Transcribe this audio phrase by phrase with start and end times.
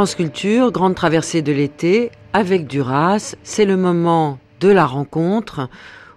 [0.00, 5.68] France Culture, grande traversée de l'été, avec Duras, c'est le moment de la rencontre.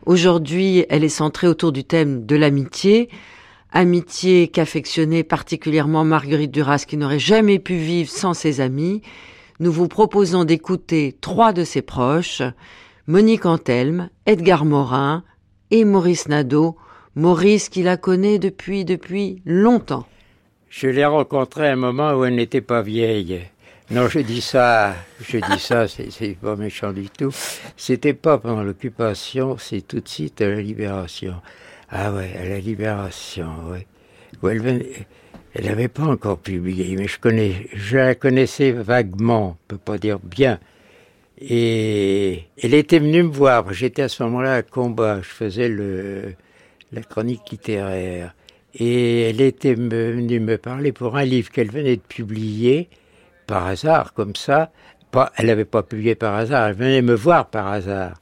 [0.06, 3.10] Aujourd'hui, elle est centrée autour du thème de l'amitié.
[3.74, 9.02] Amitié qu'affectionnait particulièrement Marguerite Duras, qui n'aurait jamais pu vivre sans ses amis.
[9.60, 12.42] Nous vous proposons d'écouter trois de ses proches,
[13.08, 15.26] Monique Antelme, Edgar Morin
[15.72, 16.78] et Maurice Nadeau.
[17.18, 20.06] Maurice qui la connaît depuis, depuis longtemps.
[20.70, 23.42] Je l'ai rencontrée à un moment où elle n'était pas vieille.
[23.94, 27.30] Non, je dis ça, je dis ça, c'est pas méchant du tout.
[27.78, 31.36] C'était pas pendant l'occupation, c'est tout de suite à la libération.
[31.90, 33.86] Ah ouais, à la libération, ouais.
[35.54, 40.00] elle n'avait pas encore publié, mais je connais, je la connaissais vaguement, on peut pas
[40.00, 40.60] dire bien.
[41.40, 43.72] Et elle était venue me voir.
[43.74, 45.22] J'étais à ce moment-là à combat.
[45.22, 46.34] Je faisais le,
[46.92, 48.34] la chronique littéraire.
[48.74, 52.90] Et elle était venue me parler pour un livre qu'elle venait de publier
[53.46, 54.72] par hasard, comme ça.
[55.12, 58.16] Pas, elle n'avait pas publié par hasard, elle venait me voir par hasard.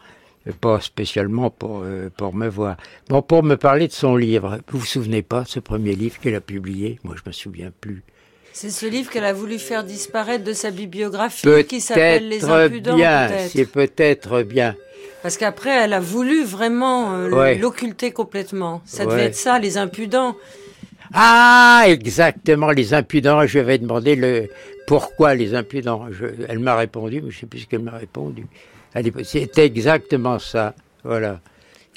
[0.59, 2.75] Pas spécialement pour, euh, pour me voir.
[3.09, 4.59] Bon, pour me parler de son livre.
[4.69, 6.99] Vous vous souvenez pas, ce premier livre qu'elle a publié?
[7.03, 8.03] Moi, je me souviens plus.
[8.51, 12.95] C'est ce livre qu'elle a voulu faire disparaître de sa bibliographie qui s'appelle Les Impudents.
[12.95, 14.75] Bien, c'est peut-être bien.
[15.21, 18.81] Parce qu'après, elle a voulu vraiment euh, l'occulter complètement.
[18.85, 20.35] Ça devait être ça, les impudents.
[21.13, 23.45] Ah, exactement, les impudents.
[23.45, 24.49] Je vais demander le
[24.87, 26.07] pourquoi les impudents.
[26.47, 28.45] elle m'a répondu, mais je ne sais plus ce qu'elle m'a répondu.
[29.23, 30.73] C'était exactement ça.
[31.03, 31.39] Voilà.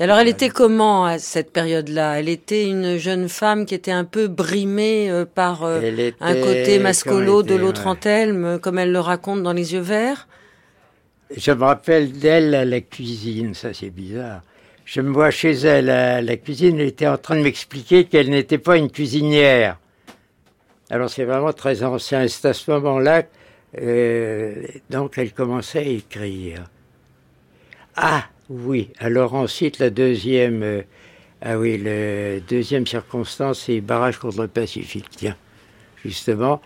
[0.01, 2.19] Alors, elle était comment à cette période-là?
[2.19, 6.81] Elle était une jeune femme qui était un peu brimée euh, par euh, un côté
[6.81, 10.27] mascolo de l'autre Antelme, comme elle le raconte dans Les Yeux Verts?
[11.37, 14.43] Je me rappelle d'elle à la cuisine, ça c'est bizarre.
[14.84, 18.77] Je me vois chez elle la cuisine, était en train de m'expliquer qu'elle n'était pas
[18.77, 19.78] une cuisinière.
[20.91, 22.28] Alors c'est vraiment très ancien.
[22.28, 23.23] C'est à ce moment-là,
[23.81, 24.55] euh,
[24.91, 26.65] donc elle commençait à écrire.
[27.97, 30.83] Ah oui, alors ensuite la deuxième, euh,
[31.41, 35.09] ah oui, la deuxième circonstance, c'est barrage contre le Pacifique.
[35.11, 35.37] Tiens,
[36.05, 36.61] justement,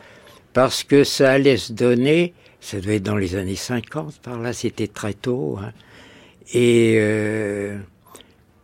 [0.52, 4.52] parce que ça allait se donner, ça devait être dans les années 50, par là,
[4.52, 5.72] c'était très tôt, hein,
[6.52, 7.78] et euh,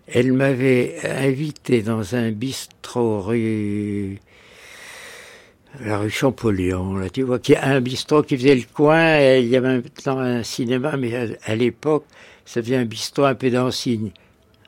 [0.07, 4.21] elle m'avait invité dans un bistrot rue
[5.81, 9.49] la rue Champollion, là, tu vois, qui a un bistrot qui faisait le coin, il
[9.49, 12.05] y avait maintenant un cinéma, mais à, l'époque,
[12.45, 14.11] ça faisait un bistrot un peu d'ensigne,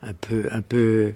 [0.01, 1.13] un peu, un peu,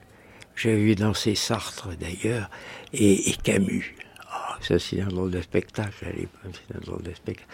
[0.55, 2.49] j'avais vu danser Sartre d'ailleurs,
[2.93, 3.95] et, Camus.
[4.33, 7.47] Oh, ça c'est un drôle de spectacle à l'époque, c'est un drôle de spectacle.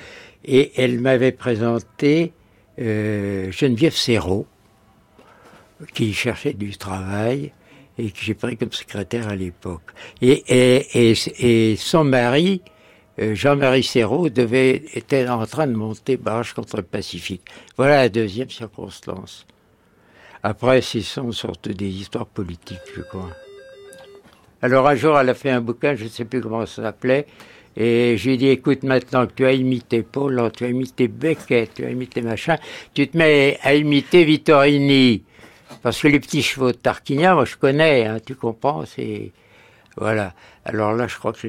[0.45, 2.33] Et elle m'avait présenté
[2.79, 4.45] euh, Geneviève Serrault,
[5.93, 7.51] qui cherchait du travail,
[7.97, 9.91] et que j'ai pris comme secrétaire à l'époque.
[10.21, 12.61] Et, son mari,
[13.19, 17.43] euh, Jean-Marie Serrault, était en train de monter barrage contre le Pacifique.
[17.75, 19.45] Voilà la deuxième circonstance.
[20.43, 23.31] Après, ce sont surtout des histoires politiques, je crois.
[24.61, 27.27] Alors un jour, elle a fait un bouquin, je ne sais plus comment ça s'appelait,
[27.75, 31.85] et j'ai dit, écoute, maintenant que tu as imité Paul, tu as imité Beckett, tu
[31.85, 32.57] as imité machin,
[32.93, 35.23] tu te mets à imiter Vittorini.
[35.81, 39.31] Parce que les petits chevaux de Tarquinia, moi je connais, hein, tu comprends, c'est...
[39.97, 40.33] Voilà.
[40.65, 41.47] Alors là, je crois que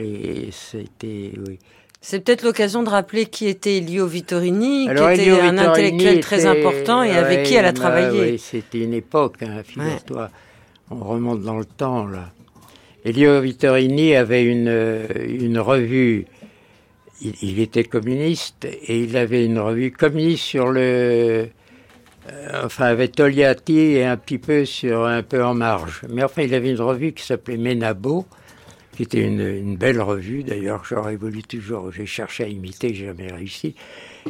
[0.50, 1.32] c'était...
[1.46, 1.58] Oui.
[2.00, 7.02] C'est peut-être l'occasion de rappeler qui était Elio Vittorini, qui était un intellectuel très important
[7.02, 8.32] et avec qui elle a travaillé.
[8.32, 10.30] oui, c'était une époque, hein, figure-toi.
[10.90, 12.30] On remonte dans le temps, là.
[13.04, 16.26] Elio Vittorini avait une, une revue.
[17.20, 21.46] il, était communiste et il avait une revue communiste sur le euh,
[22.64, 26.02] enfin avec Togliatti et un petit peu sur un peu en marge.
[26.08, 28.26] Mais enfin, il avait une revue qui s'appelait Ménabo,
[28.96, 30.42] qui était une, belle revue.
[30.42, 33.74] D'ailleurs, j'aurais voulu toujours, j'ai cherché à imiter, j'ai jamais réussi,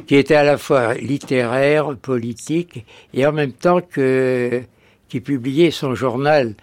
[0.06, 2.84] qui était à la fois littéraire, politique,
[3.14, 4.62] et en même temps que
[5.08, 6.54] qui publiait son journal,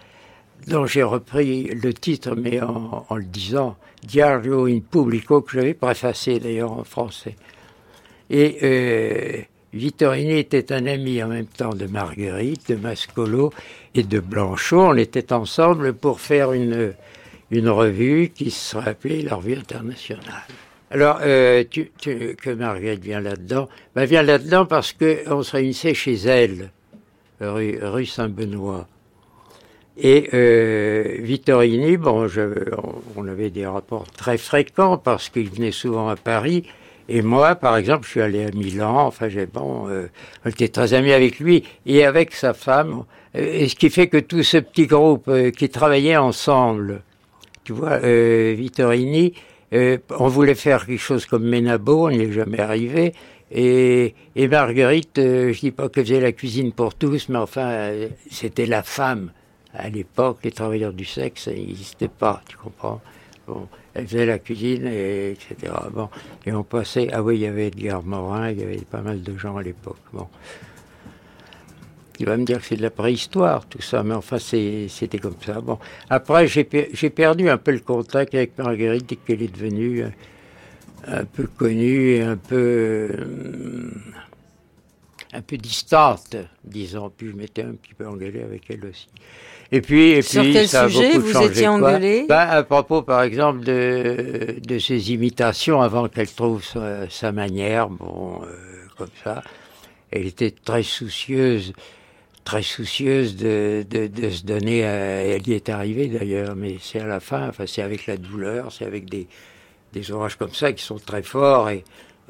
[0.68, 5.74] dont j'ai repris le titre, mais en, en le disant, Diario in Publico, que j'avais
[5.74, 7.34] préfacé d'ailleurs en français.
[8.30, 9.42] Et euh,
[9.76, 13.52] Vittorini était un ami en même temps de Marguerite, de Mascolo
[13.94, 14.80] et de Blanchot.
[14.80, 16.94] On était ensemble pour faire une,
[17.50, 20.44] une revue qui serait appelée la Revue internationale.
[20.90, 23.68] Alors, euh, que Marguerite vient là-dedans?
[23.94, 26.70] Ben, Vient là-dedans parce qu'on se réunissait chez elle,
[27.40, 28.88] rue, Saint-Benoît.
[29.98, 32.28] Et euh, Vittorini, bon,
[33.16, 36.64] on avait des rapports très fréquents parce qu'il venait souvent à Paris.
[37.08, 39.06] Et moi, par exemple, je suis allé à Milan.
[39.06, 40.06] Enfin, j'ai bon, euh,
[40.44, 43.04] j'étais très ami avec lui et avec sa femme.
[43.34, 47.02] Et ce qui fait que tout ce petit groupe euh, qui travaillait ensemble,
[47.64, 49.34] tu vois, euh, Vittorini,
[49.72, 53.12] euh, on voulait faire quelque chose comme Ménabo, on n'y est jamais arrivé.
[53.50, 58.08] Et, Marguerite, euh, je dis pas qu'elle faisait la cuisine pour tous, mais enfin, euh,
[58.30, 59.30] c'était la femme
[59.74, 63.00] à l'époque, les travailleurs du sexe, ça n'existait pas, tu comprends?
[63.46, 65.72] Bon, elle faisait la cuisine, et, etc.
[65.92, 66.08] Bon,
[66.44, 67.08] et on passait.
[67.12, 69.62] Ah oui, il y avait Edgar Morin, il y avait pas mal de gens à
[69.62, 69.96] l'époque.
[70.12, 70.28] Bon.
[72.18, 75.36] Tu vas me dire que c'est de la préhistoire, tout ça, mais enfin, c'était comme
[75.44, 75.60] ça.
[75.60, 75.78] Bon,
[76.08, 76.64] après, j'ai
[77.10, 80.10] perdu un peu le contact avec Marguerite dès qu'elle est devenue euh,
[81.06, 83.10] un peu connue et un peu.
[83.12, 83.90] Euh,
[85.32, 87.10] un peu distante, disons.
[87.10, 89.08] Puis je m'étais un petit peu engueulé avec elle aussi.
[89.72, 92.38] Et puis, et Sur puis quel ça a sujet beaucoup vous changé, étiez engueulé Ben,
[92.48, 98.40] À propos, par exemple, de, de ses imitations avant qu'elle trouve sa, sa manière, bon,
[98.44, 98.46] euh,
[98.96, 99.42] comme ça.
[100.12, 101.72] Elle était très soucieuse,
[102.44, 104.84] très soucieuse de, de, de se donner.
[104.84, 107.48] À, elle y est arrivée d'ailleurs, mais c'est à la fin.
[107.48, 109.26] Enfin, c'est avec la douleur, c'est avec des,
[109.92, 111.82] des orages comme ça qui sont très forts et,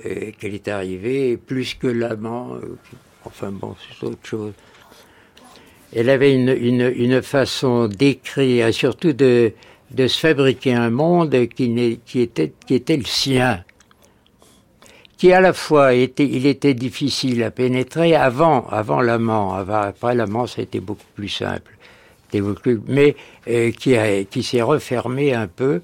[0.03, 2.55] et qu'elle est arrivée, plus que l'amant.
[2.55, 2.79] euh,
[3.27, 4.53] enfin bon, c'est autre chose.
[5.94, 6.49] Elle avait une,
[6.97, 9.53] une, façon d'écrire, et surtout de,
[9.91, 13.65] de se fabriquer un monde qui, qui, était, qui était le sien,
[15.17, 19.55] qui à la fois était, il était difficile à pénétrer avant, avant l'amant.
[19.55, 21.77] Après l'amant, été beaucoup plus simple,
[22.31, 22.44] C'était
[22.88, 23.17] mais
[23.49, 23.97] euh, qui,
[24.31, 25.81] qui s'est refermé un peu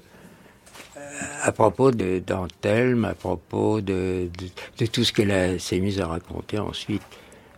[0.97, 0.99] euh,
[1.41, 4.29] à propos de d'Antelme, à propos de,
[4.77, 7.01] de, tout ce qu'elle s'est mise à raconter ensuite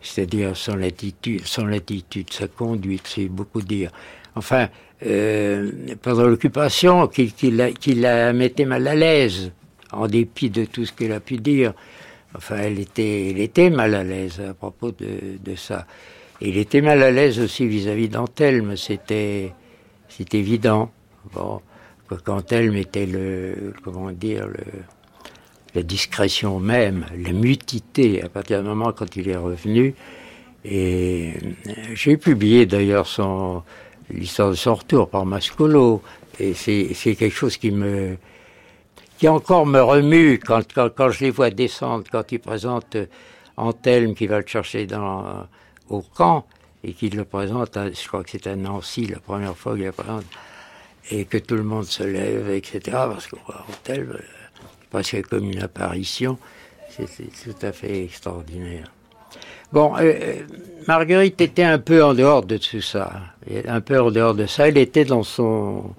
[0.05, 3.91] c'est-à-dire son attitude, sa conduite, c'est beaucoup dire.
[4.35, 4.69] Enfin,
[5.05, 5.71] euh,
[6.01, 7.51] pendant l'occupation, qu'il qui
[7.95, 9.51] la, mettait mal à l'aise,
[9.91, 11.73] en dépit de tout ce qu'elle a pu dire.
[12.35, 15.87] Enfin, elle était, elle était mal à l'aise à propos de, ça.
[16.41, 19.53] Et il était mal à l'aise aussi vis-à-vis d'Antelme, c'était,
[20.09, 20.91] c'est évident.
[21.33, 21.61] Bon,
[22.23, 24.63] qu'Antelme était le, comment dire, le,
[25.75, 29.93] la discrétion même, la mutité à partir du moment quand il est revenu.
[30.63, 31.33] Et
[31.67, 33.61] euh, j'ai publié d'ailleurs son
[34.09, 36.01] l'histoire de son retour par Mascolo.
[36.39, 38.17] Et c'est quelque chose qui me
[39.17, 43.05] qui encore me remue quand, quand, quand je les vois descendre, quand ils présentent euh,
[43.57, 45.47] Antelme qui va le chercher dans,
[45.89, 46.45] au camp
[46.83, 49.85] et qu'il le présente, à- je crois que c'est à Nancy la première fois qu'il
[49.85, 50.25] le présente,
[51.09, 52.79] et que tout le monde se lève, etc.
[52.91, 53.37] Parce que
[53.69, 54.17] Antelme,
[54.95, 56.37] presque comme une apparition.
[56.89, 58.89] C'est c'est tout à fait extraordinaire.
[59.73, 60.41] Bon, euh, euh,
[60.87, 63.11] Marguerite était un peu en dehors de tout ça.
[63.67, 64.69] Un peu en dehors de ça.
[64.69, 65.93] Elle était dans son...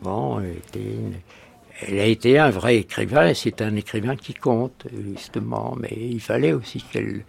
[0.00, 0.96] Bon, elle, était
[1.82, 5.76] elle a été un vrai écrivain, c'est un écrivain qui compte, justement.
[5.78, 7.24] Mais il fallait aussi qu'elle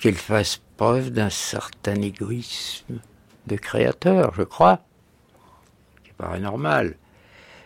[0.00, 3.00] qu'elle fasse preuve d'un certain égoïsme
[3.48, 4.80] de créateur, je crois.
[6.04, 6.96] Qui paraît normal.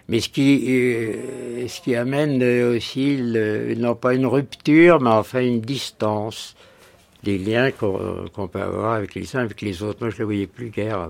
[0.09, 5.11] Mais ce qui, euh, ce qui amène euh, aussi, le- non pas une rupture, mais
[5.11, 6.55] enfin une distance
[7.25, 9.99] des liens qu'on qu'on peut avoir avec les uns, avec les autres.
[10.01, 11.09] Moi, je ne les voyais plus guère.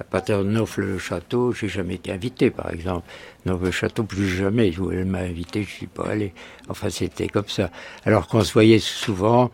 [0.00, 3.06] À partir de Neuf-le-Château, j'ai jamais été invité, par exemple.
[3.46, 4.72] Neuf-le-Château, plus jamais.
[4.72, 6.34] Je voulais m'inviter, je suis pas allé.
[6.68, 7.70] Enfin, c'était comme ça.
[8.04, 9.50] Alors qu'on se voyait souvent,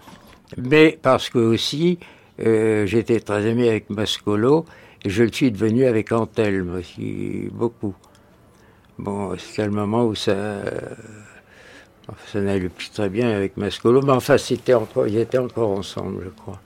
[0.57, 1.99] mais parce que aussi,
[2.41, 4.67] euh, j'étais très ami avec Mascolo,
[5.05, 7.95] et je le suis devenu avec Antelme aussi, beaucoup.
[8.99, 10.61] Bon, c'était le moment où ça,
[12.33, 16.23] ça n'allait plus très bien avec Mascolo, mais enfin, c'était encore, ils étaient encore ensemble,
[16.25, 16.61] je crois.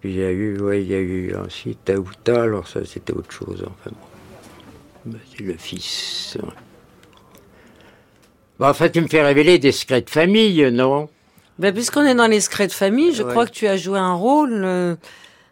[0.00, 3.12] Puis il y a eu, ouais, il y a eu ensuite Taouta, alors ça, c'était
[3.12, 5.12] autre chose, enfin bon.
[5.12, 6.36] Ben, C'est le fils.
[6.42, 6.48] ouais.
[8.58, 11.08] Bon, enfin, tu me fais révéler des secrets de famille, non?
[11.58, 13.30] Ben, puisqu'on est dans les secrets de famille, je Ouais.
[13.30, 14.94] crois que tu as joué un rôle euh,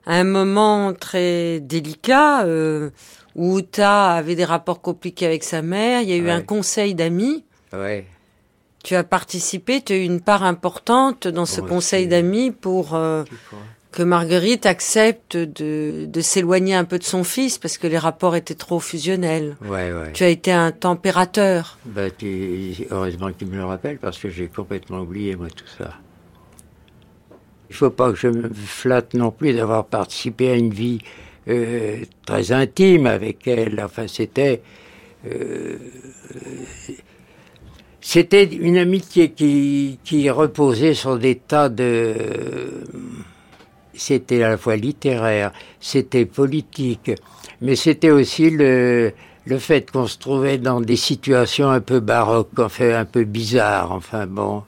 [0.06, 2.90] à un moment très délicat euh,
[3.36, 6.00] où Uta avait des rapports compliqués avec sa mère.
[6.02, 6.30] Il y a eu Ouais.
[6.30, 7.44] un conseil d'amis.
[7.72, 8.06] Ouais.
[8.82, 13.24] Tu as participé, tu as eu une part importante dans ce conseil d'amis pour euh,
[13.92, 18.36] que Marguerite accepte de, de s'éloigner un peu de son fils parce que les rapports
[18.36, 19.56] étaient trop fusionnels.
[19.62, 20.12] Ouais, ouais.
[20.12, 21.78] Tu as été un températeur.
[21.86, 25.64] Bah, tu- heureusement que tu me le rappelles parce que j'ai complètement oublié, moi, tout
[25.78, 25.94] ça.
[27.70, 31.00] Il faut pas que je me flatte non plus d'avoir participé à une vie
[31.48, 33.80] euh, très intime avec elle.
[33.84, 34.62] Enfin, c'était.
[35.26, 35.76] euh,
[38.00, 42.14] c'était une amitié qui, qui reposait sur des tas de.
[43.94, 47.12] C'était à la fois littéraire, c'était politique,
[47.60, 49.12] mais c'était aussi le,
[49.46, 53.92] le fait qu'on se trouvait dans des situations un peu baroques, enfin un peu bizarres.
[53.92, 54.64] Enfin bon,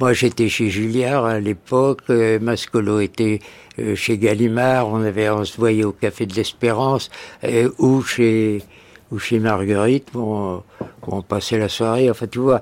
[0.00, 3.40] moi j'étais chez Julliard à l'époque, euh, Mascolo était
[3.78, 7.10] euh, chez Gallimard, on avait on se voyait au café de l'Espérance
[7.44, 8.62] euh, ou chez
[9.10, 10.62] ou chez Marguerite, bon,
[11.06, 12.10] on passait la soirée.
[12.10, 12.60] Enfin tu vois.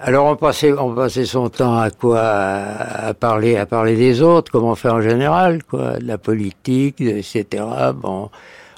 [0.00, 2.20] Alors on passait, on passait son temps à quoi?
[2.20, 6.18] À, à parler, à parler des autres, comme on fait en général, quoi, de la
[6.18, 7.64] politique, etc.
[7.94, 8.30] Bon,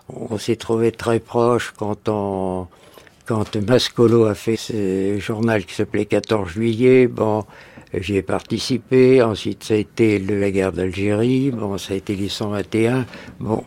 [0.09, 2.66] on s'est trouvé très proches quand on,
[3.30, 7.06] quand Mascolo a fait ce journal qui s'appelait 14 juillet.
[7.06, 7.44] Bon,
[7.94, 9.22] j'y ai participé.
[9.22, 11.52] Ensuite, ça a été la guerre d'Algérie.
[11.52, 13.06] Bon, ça a été les 121.
[13.38, 13.62] Bon.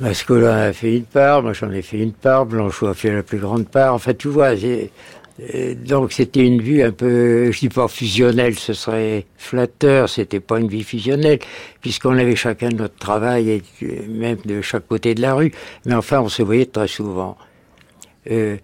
[0.00, 3.22] Mascolo a fait une part, moi j'en ai fait une part, Blanchot a fait la
[3.22, 3.92] plus grande part.
[3.92, 8.74] Enfin, tu vois, euh, donc c'était une vue un peu, je dis pas fusionnelle, ce
[8.74, 11.38] serait flatteur, c'était pas une vie fusionnelle,
[11.80, 13.62] puisqu'on avait chacun notre travail,
[14.08, 15.52] même de chaque côté de la rue,
[15.86, 17.38] mais enfin on se voyait très souvent.
[18.30, 18.56] Euh,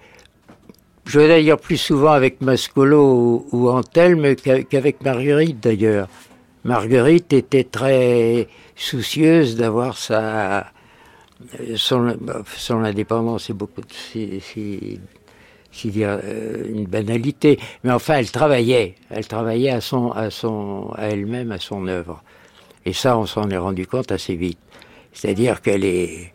[1.06, 6.08] je vais d'ailleurs plus souvent avec Mascolo ou, ou Antelme qu'a- qu'avec Marguerite d'ailleurs.
[6.64, 10.66] Marguerite était très soucieuse d'avoir sa
[11.74, 12.16] son,
[12.56, 15.00] son indépendance, c'est beaucoup, c'est, c'est-
[15.72, 20.92] c'est dire euh, une banalité, mais enfin elle travaillait, elle travaillait à son, à son,
[20.96, 22.22] à elle-même, à son œuvre,
[22.86, 24.58] et ça on s'en est rendu compte assez vite.
[25.12, 26.32] C'est-à-dire qu'elle est,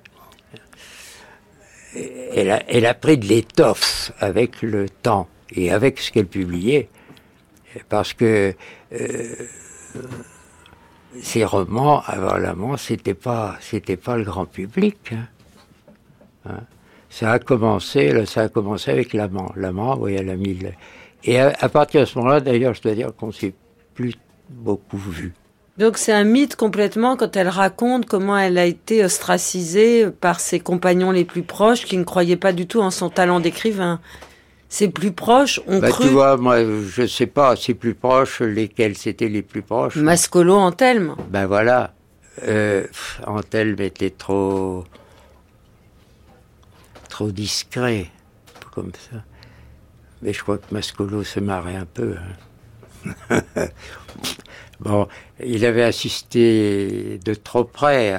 [1.96, 6.89] elle a, pris de l'étoffe avec le temps et avec ce qu'elle publiait,
[7.89, 8.53] parce que
[8.94, 9.36] euh,
[11.22, 14.98] ces romans, avant l'amant, c'était pas, c'était pas le grand public.
[15.13, 15.27] hein.
[16.46, 16.62] Hein.
[17.10, 19.51] Ça a commencé, ça a commencé avec l'amant.
[19.56, 20.60] L'amant, oui, elle a mis
[21.24, 23.53] Et à, à partir de ce moment-là, d'ailleurs, je dois dire qu'on s'est
[23.96, 24.13] plus
[24.50, 25.34] beaucoup vu.
[25.77, 30.60] Donc c'est un mythe complètement quand elle raconte comment elle a été ostracisée par ses
[30.60, 34.00] compagnons les plus proches qui ne croyaient pas du tout en son talent d'écrivain.
[34.69, 38.41] Ses plus proches ont Bah, cru tu vois, moi, je sais pas, c'est plus proche,
[38.41, 39.96] lesquels c'était les plus proches.
[39.96, 41.15] Mascolo Antelme.
[41.29, 41.93] Ben voilà,
[42.43, 42.86] euh,
[43.25, 44.84] Antelme était trop,
[47.07, 48.07] trop discret,
[48.74, 49.17] comme ça.
[50.22, 52.15] Mais je crois que Mascolo se marrait un peu.
[53.29, 53.41] hein.
[54.79, 55.07] bon,
[55.43, 58.13] il avait assisté de trop près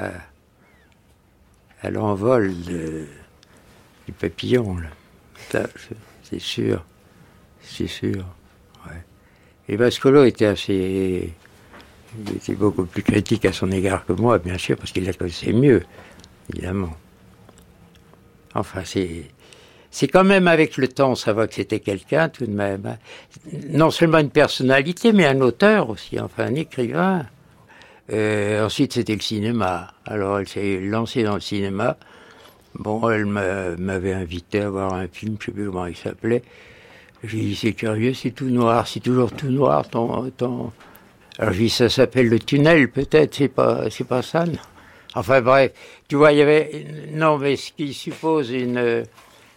[1.82, 4.76] à, l'envol du papillon.
[4.78, 4.88] Là.
[6.24, 6.84] C'est- sûr,
[7.62, 8.24] c'est sûr.
[9.70, 11.32] Et Mascolo était assez
[12.16, 15.12] il était beaucoup plus critique à son égard que moi, bien sûr, parce qu'il la
[15.12, 15.82] connaissait mieux,
[16.52, 16.96] évidemment.
[18.54, 19.30] Enfin, c'est.
[19.90, 22.84] C'est quand même avec le temps, ça va que c'était quelqu'un tout de même.
[22.86, 22.96] hein.
[23.70, 27.26] Non seulement une personnalité, mais un auteur aussi, enfin un écrivain.
[28.12, 29.92] Euh, ensuite, c'était le cinéma.
[30.06, 31.96] Alors, elle s'est lancée dans le cinéma.
[32.74, 36.42] Bon, elle m'a- m'avait invité à voir un film, je sais plus comment il s'appelait.
[37.24, 40.70] J'ai dit, c'est curieux, c'est tout noir, c'est toujours tout noir, ton, ton,
[41.38, 44.44] alors je dis, ça s'appelle le tunnel, peut-être, c'est pas, c'est pas ça.
[44.46, 44.52] non
[45.14, 45.72] Enfin bref,
[46.06, 49.02] tu vois, il y avait, non, mais ce qui suppose une,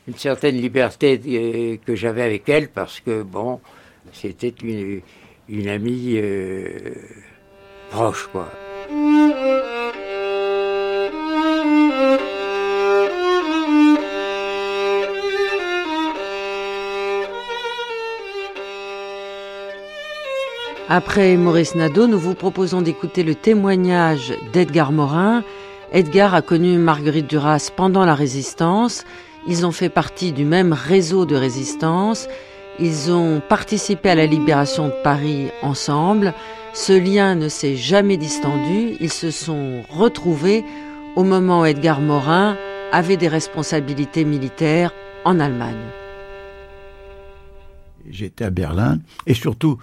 [0.08, 3.60] une certaine liberté euh, que j'avais avec elle, parce que bon,
[4.14, 6.94] c'était une, amie euh,
[7.90, 8.52] proche, quoi.
[20.94, 25.42] Après Maurice Nadeau, nous vous proposons d'écouter le témoignage d'Edgar Morin.
[25.94, 29.06] Edgar a connu Marguerite Duras pendant la résistance.
[29.48, 32.28] Ils ont fait partie du même réseau de résistance.
[32.80, 36.34] Ils ont participé à la libération de Paris ensemble.
[36.74, 38.96] Ce lien ne s'est jamais distendu.
[39.00, 40.64] Ils se sont retrouvés
[41.16, 42.56] au moment où Edgar Morin
[42.92, 44.94] avait des responsabilités militaires
[45.26, 45.76] en Allemagne.
[48.10, 49.78] J'étais à Berlin et surtout,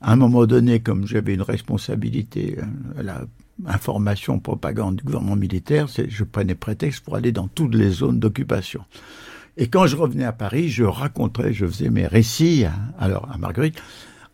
[0.00, 3.24] à un moment donné, comme j'avais une responsabilité euh, à la
[3.66, 8.82] information, propagande du gouvernement militaire, je prenais prétexte pour aller dans toutes les zones d'occupation.
[9.56, 12.64] Et quand je revenais à Paris, je racontais, je faisais mes récits,
[12.98, 13.82] alors à Marguerite,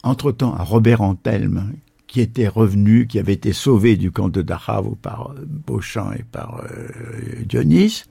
[0.03, 1.73] entre-temps à Robert Antelme,
[2.07, 6.65] qui était revenu, qui avait été sauvé du camp de Dachau par Beauchamp et par
[7.45, 8.05] Dionys,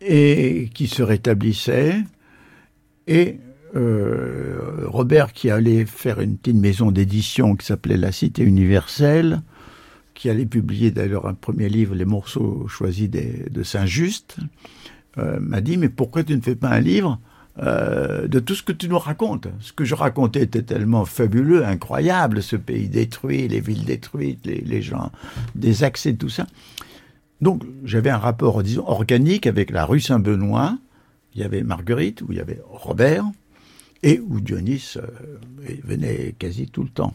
[0.00, 1.96] et qui se rétablissait,
[3.06, 3.38] et
[3.74, 9.42] Robert qui allait faire une petite maison d'édition qui s'appelait La Cité universelle,
[10.14, 14.38] qui allait publier d'ailleurs un premier livre, Les morceaux choisis de Saint-Just,
[15.18, 17.20] euh, m'a dit Mais pourquoi tu ne fais pas un livre
[17.58, 19.48] euh, de tout ce que tu nous racontes?
[19.60, 24.82] Ce que je racontais était tellement fabuleux, incroyable, ce pays détruit, les villes détruites, les,
[24.82, 25.12] gens
[25.54, 26.46] des accès, tout ça.
[27.40, 30.78] Donc j'avais un rapport, disons, organique avec la rue Saint-Benoît.
[31.34, 33.24] Il y avait Marguerite, où il y avait Robert,
[34.02, 35.02] et où Dionys euh,
[35.82, 37.14] venait quasi tout le temps.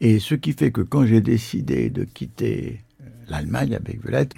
[0.00, 2.80] Et ce qui fait que quand j'ai décidé de quitter
[3.28, 4.34] l'Allemagne avec Violette,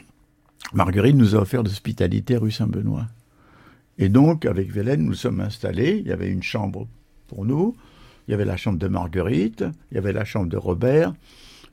[0.73, 3.07] Marguerite nous a offert l'hospitalité rue Saint-Benoît.
[3.99, 5.99] Et donc, avec Vélène, nous sommes installés.
[5.99, 6.89] Il y avait une chambre
[7.29, 7.77] pour nous.
[8.27, 9.65] Il y avait la chambre de Marguerite.
[9.91, 11.13] Il y avait la chambre de Robert.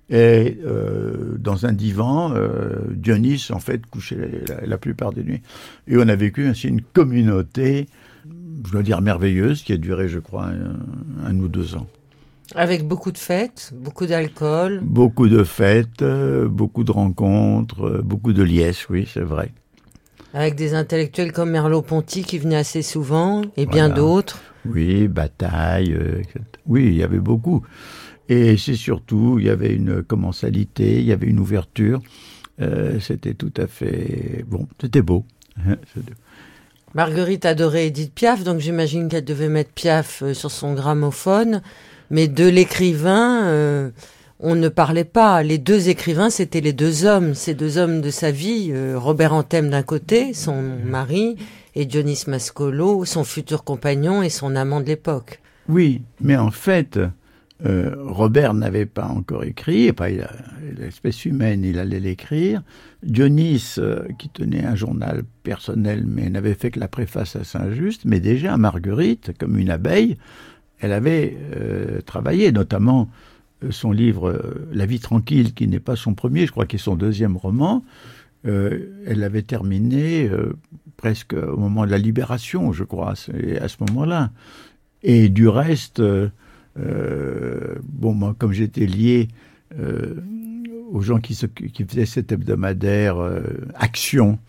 [0.10, 5.41] Et euh, dans un divan, euh, Dionys, en fait, couchait la, plupart des nuits.
[5.88, 7.88] Et on a vécu ainsi une communauté,
[8.65, 10.50] je dois dire merveilleuse, qui a duré, je crois,
[11.25, 11.88] un ou deux ans.
[12.56, 14.80] Avec beaucoup de fêtes, beaucoup d'alcool.
[14.82, 19.51] Beaucoup de fêtes, euh, beaucoup de rencontres, euh, beaucoup de liesses, oui, c'est vrai.
[20.34, 24.39] Avec des intellectuels comme Merleau-Ponty qui venaient assez souvent, et bien d'autres.
[24.66, 26.22] Oui, Bataille, euh,
[26.66, 27.63] oui, il y avait beaucoup.
[28.30, 32.01] Et c'est surtout, il y avait une commensalité, il y avait une ouverture.
[33.00, 35.25] c'était tout à fait bon, c'était beau.
[36.94, 41.62] Marguerite adorait Edith Piaf, donc j'imagine qu'elle devait mettre Piaf sur son gramophone.
[42.10, 43.89] Mais de l'écrivain, euh,
[44.39, 45.44] on ne parlait pas.
[45.44, 48.70] Les deux écrivains, c'était les deux hommes, ces deux hommes de sa vie.
[48.72, 51.36] Euh, Robert Anthem d'un côté, son mari,
[51.75, 55.41] et Dionys Mascolo, son futur compagnon et son amant de l'époque.
[55.67, 56.98] Oui, mais en fait,
[57.65, 60.09] euh, Robert n'avait pas encore écrit, pas
[60.77, 62.61] l'espèce humaine, il allait l'écrire.
[63.03, 63.75] Dionys,
[64.19, 68.57] qui tenait un journal personnel, mais n'avait fait que la préface à Saint-Just, mais déjà
[68.57, 70.17] Marguerite, comme une abeille,
[70.79, 73.09] elle avait euh, travaillé, notamment
[73.63, 76.79] euh, son livre euh, La vie tranquille, qui n'est pas son premier, je crois qu'il
[76.79, 77.83] est son deuxième roman.
[78.43, 80.29] elle l'avait terminé
[80.96, 84.31] presque au moment de la libération, je crois, à ce moment-là.
[85.03, 86.01] Et du reste,
[86.77, 89.27] bon, moi, comme j'étais lié
[90.92, 93.18] aux gens qui, faisaient cet hebdomadaire
[93.75, 94.40] Action,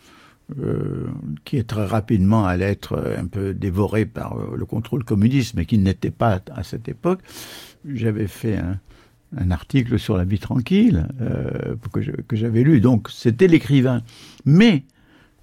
[0.58, 1.06] euh,
[1.44, 5.66] qui est très rapidement allait être un peu dévoré par euh, le contrôle communiste, mais
[5.66, 7.20] qui n'était pas à cette époque.
[7.86, 12.80] J'avais fait un, article sur la vie tranquille euh, que j'avais lu.
[12.80, 14.00] Donc c'était l'écrivain.
[14.46, 14.84] Mais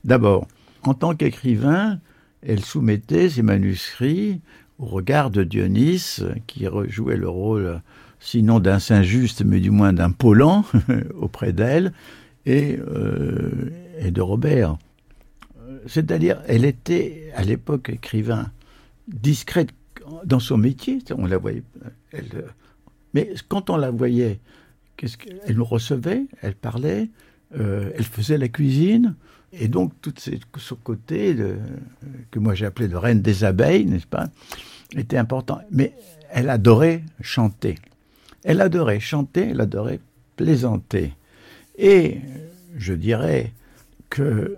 [0.03, 0.47] d'abord,
[0.81, 1.99] en tant qu'écrivain,
[2.41, 4.41] elle soumettait ses manuscrits
[4.79, 7.81] au regard de Dionys, qui rejouait le rôle,
[8.19, 10.65] sinon d'un saint juste, mais du moins d'un Paulan
[11.15, 11.93] auprès d'elle,
[12.45, 12.77] et,
[13.99, 14.77] et de Robert
[15.87, 18.51] c'est-à-dire, elle était à l'époque écrivain
[19.07, 19.69] discrète
[20.23, 20.99] dans son métier.
[21.15, 21.27] On
[23.13, 24.39] mais quand on la voyait,
[24.97, 27.09] qu'est-ce qu'elle nous recevait, elle parlait,
[27.57, 29.15] euh, elle faisait la cuisine.
[29.57, 31.35] Et donc, tout ce côté
[32.31, 34.27] que moi j'ai appelé de reine des abeilles, n'est-ce pas,
[34.95, 35.61] était important.
[35.71, 35.93] Mais
[36.29, 37.75] elle adorait chanter.
[38.43, 39.99] Elle adorait chanter, elle adorait
[40.35, 41.13] plaisanter.
[41.77, 42.19] Et
[42.77, 43.53] je dirais
[44.09, 44.55] que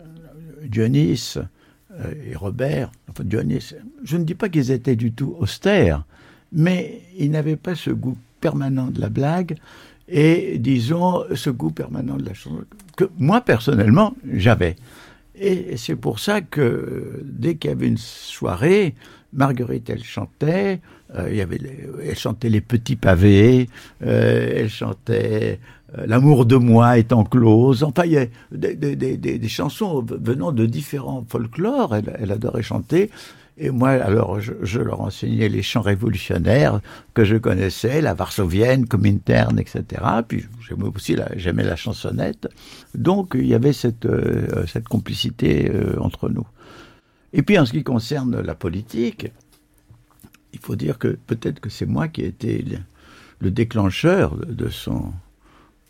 [0.63, 6.03] Dionys euh, et Robert, enfin Dionys, je ne dis pas qu'ils étaient du tout austères,
[6.51, 9.57] mais ils n'avaient pas ce goût permanent de la blague
[10.07, 12.63] et, disons, ce goût permanent de la chanson
[12.95, 14.75] que moi, personnellement, j'avais.
[15.35, 18.95] Et c'est pour ça que dès qu'il y avait une soirée,
[19.33, 20.81] Marguerite, elle chantait,
[21.15, 21.59] euh, il y avait
[22.03, 23.69] elle chantait les petits pavés,
[24.03, 25.59] euh, elle chantait
[25.97, 27.83] euh, L'amour de moi est close.
[27.83, 31.95] Enfin, il y a des, chansons venant de différents folklores.
[31.95, 33.09] Elle, adorait chanter.
[33.59, 36.79] Et moi, alors, je, leur enseignais les chants révolutionnaires
[37.15, 39.83] que je connaissais, la varsovienne, Comintern, etc.
[40.27, 42.47] Puis j'aimais aussi la, j'aimais la chansonnette.
[42.93, 46.45] Donc, il y avait cette, euh, cette complicité euh, entre nous.
[47.33, 49.31] Et puis, en ce qui concerne la politique,
[50.53, 52.63] il faut dire que peut-être que c'est moi qui ai été
[53.39, 55.13] le déclencheur de son,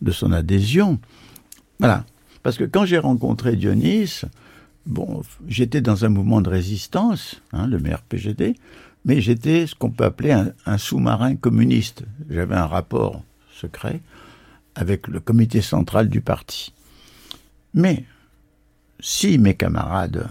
[0.02, 1.00] de son adhésion.
[1.80, 2.06] Voilà.
[2.44, 4.22] Parce que quand j'ai rencontré Dionys,
[4.88, 8.56] bon, j'étais dans un mouvement de résistance, hein, le MRPGD,
[9.06, 10.32] mais j'étais ce qu'on peut appeler
[10.66, 12.04] un, sous-marin communiste.
[12.30, 13.22] J'avais un rapport
[13.52, 14.02] secret
[14.76, 16.74] avec le comité central du parti.
[17.74, 18.04] Mais
[19.00, 20.28] si mes camarades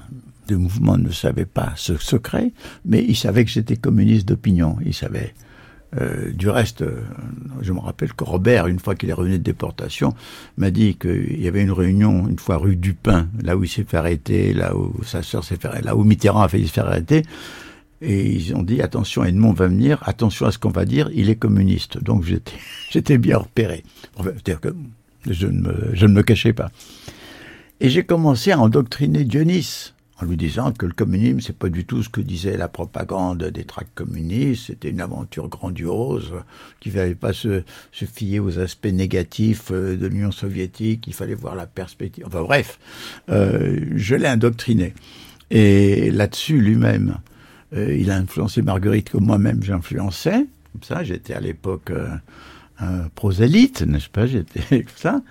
[0.49, 2.53] de mouvement ne savaient pas ce secret,
[2.85, 5.35] mais ils savaient que j'étais communiste d'opinion, ils savaient
[5.99, 7.01] Euh, du reste, euh,
[7.63, 10.15] je me rappelle que Robert, une fois qu'il est revenu de déportation,
[10.59, 13.85] m'a dit qu'il y avait une réunion une fois rue Dupin, là où il s'est
[13.85, 16.87] fait arrêter, là où sa sœur s'est fait là où Mitterrand a failli se faire
[16.87, 17.23] arrêter.
[18.03, 21.31] Et ils ont dit attention, Edmond va venir, attention à ce qu'on va dire, il
[21.31, 22.03] est communiste.
[22.03, 23.83] Donc j'étais, bien repéré.
[25.29, 26.71] Je ne, me, je ne me cachais pas.
[27.81, 31.85] Et j'ai commencé à endoctriner Dionys en lui disant que le communisme, c'est pas du
[31.85, 36.33] tout ce que disait la propagande des tracts communistes, c'était une aventure grandiose,
[36.81, 41.35] qu'il fallait pas se, se, fier aux aspects négatifs euh, de l'Union soviétique, il fallait
[41.35, 42.24] voir la perspective.
[42.26, 42.79] Enfin bref,
[43.29, 44.94] euh, je l'ai indoctriné.
[45.50, 47.18] Et là-dessus, lui-même,
[47.74, 50.46] euh, il a influencé Marguerite que moi-même j'influençais.
[50.72, 52.09] Comme ça, j'étais à l'époque euh,
[52.79, 54.26] un prosélyte, n'est-ce pas?
[54.26, 55.22] J'étais comme ça.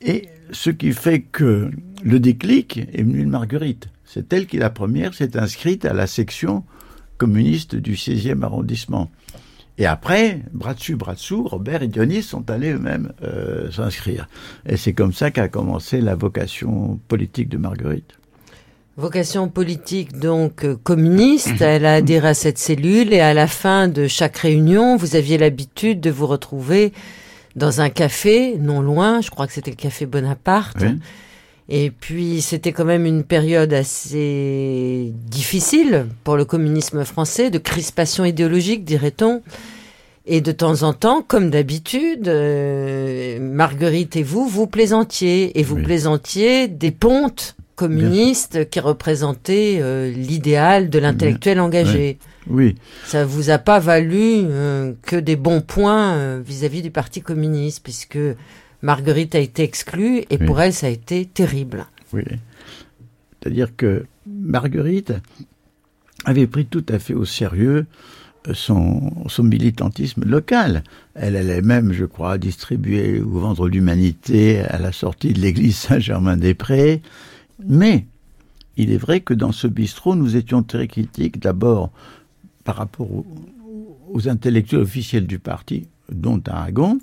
[0.00, 1.70] Et ce qui fait que
[2.04, 3.88] le déclic est venu de Marguerite.
[4.12, 6.64] C'est elle qui, la première, s'est inscrite à la section
[7.16, 9.10] communiste du 16e arrondissement.
[9.78, 14.28] Et après, bras dessus, bras dessous, Robert et Dionys sont allés eux-mêmes euh, s'inscrire.
[14.68, 18.18] Et c'est comme ça qu'a commencé la vocation politique de Marguerite.
[18.98, 23.88] Vocation politique donc euh, communiste, elle a adhéré à cette cellule et à la fin
[23.88, 26.92] de chaque réunion, vous aviez l'habitude de vous retrouver
[27.56, 30.76] dans un café, non loin, je crois que c'était le café Bonaparte.
[30.82, 30.98] Oui.
[31.74, 38.26] Et puis c'était quand même une période assez difficile pour le communisme français, de crispation
[38.26, 39.40] idéologique, dirait-on.
[40.26, 45.58] Et de temps en temps, comme d'habitude, euh, Marguerite et vous, vous plaisantiez.
[45.58, 45.82] Et vous Oui.
[45.82, 52.18] plaisantiez des pontes communistes qui représentaient euh, l'idéal de l'intellectuel engagé.
[52.48, 52.74] Oui,
[53.06, 58.18] Ça vous a pas valu euh, que des bons points vis-à-vis du Parti communiste, puisque
[58.82, 60.46] Marguerite a été exclue et Oui.
[60.46, 61.86] pour elle, ça a été terrible.
[62.12, 62.24] oui.
[63.40, 65.12] C'est-à-dire que Marguerite
[66.24, 67.86] avait pris tout à fait au sérieux
[68.46, 70.84] euh, son, son militantisme local.
[71.14, 77.02] Elle allait même, je crois, distribuer ou vendre l'humanité à la sortie de l'église Saint-Germain-des-Prés.
[77.66, 78.06] Mais
[78.76, 81.90] il est vrai que dans ce bistrot, nous étions très critiques, d'abord
[82.62, 83.26] par rapport aux,
[84.12, 87.00] aux intellectuels officiels du parti, dont Aragon,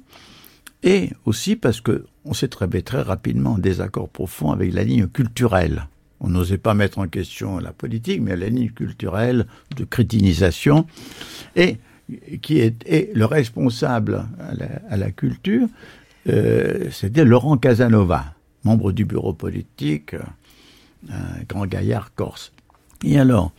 [0.84, 5.08] et aussi parce que on s'est trouvé très rapidement en désaccord profond avec la ligne
[5.08, 5.88] culturelle.
[6.20, 10.86] On n'osait pas mettre en question la politique, mais la ligne culturelle de crétinisation,
[11.56, 11.78] et
[12.42, 15.68] qui est et le responsable à la, à la culture,
[16.28, 20.24] euh, c'était Laurent Casanova, membre du bureau politique, euh,
[21.10, 22.52] un grand gaillard corse.
[23.04, 23.54] Et alors,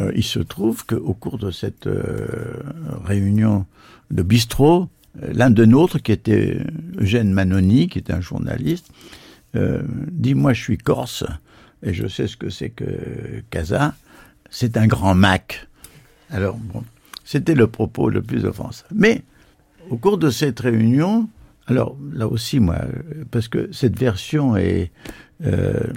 [0.00, 2.62] euh, il se trouve qu'au cours de cette euh,
[3.04, 3.64] réunion
[4.10, 4.88] de bistrot,
[5.20, 6.58] l'un de nôtres, qui était
[6.98, 8.90] Eugène Manoni, qui était un journaliste,
[9.56, 11.24] euh, dit Moi, je suis corse
[11.82, 13.94] et je sais ce que c'est que Casa.
[14.50, 15.68] C'est un grand Mac.
[16.30, 16.82] Alors, bon,
[17.24, 18.84] c'était le propos le plus offensant.
[18.94, 19.22] Mais,
[19.90, 21.28] au cours de cette réunion,
[21.66, 24.90] alors là aussi, moi, euh, parce que cette version est,
[25.44, 25.92] euh,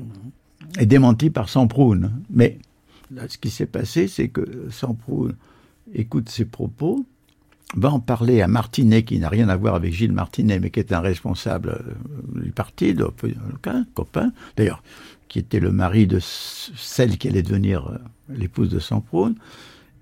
[0.78, 2.58] est démentie par Samproun, mais
[3.12, 5.36] là, ce qui s'est passé, c'est que Samproun
[5.94, 7.06] écoute ses propos,
[7.76, 10.80] va en parler à Martinet, qui n'a rien à voir avec Gilles Martinet, mais qui
[10.80, 12.96] est un responsable euh, du parti,
[13.94, 14.82] copain, d'ailleurs,
[15.28, 17.98] qui était le mari de celle qui allait devenir euh,
[18.30, 19.36] l'épouse de Samproun.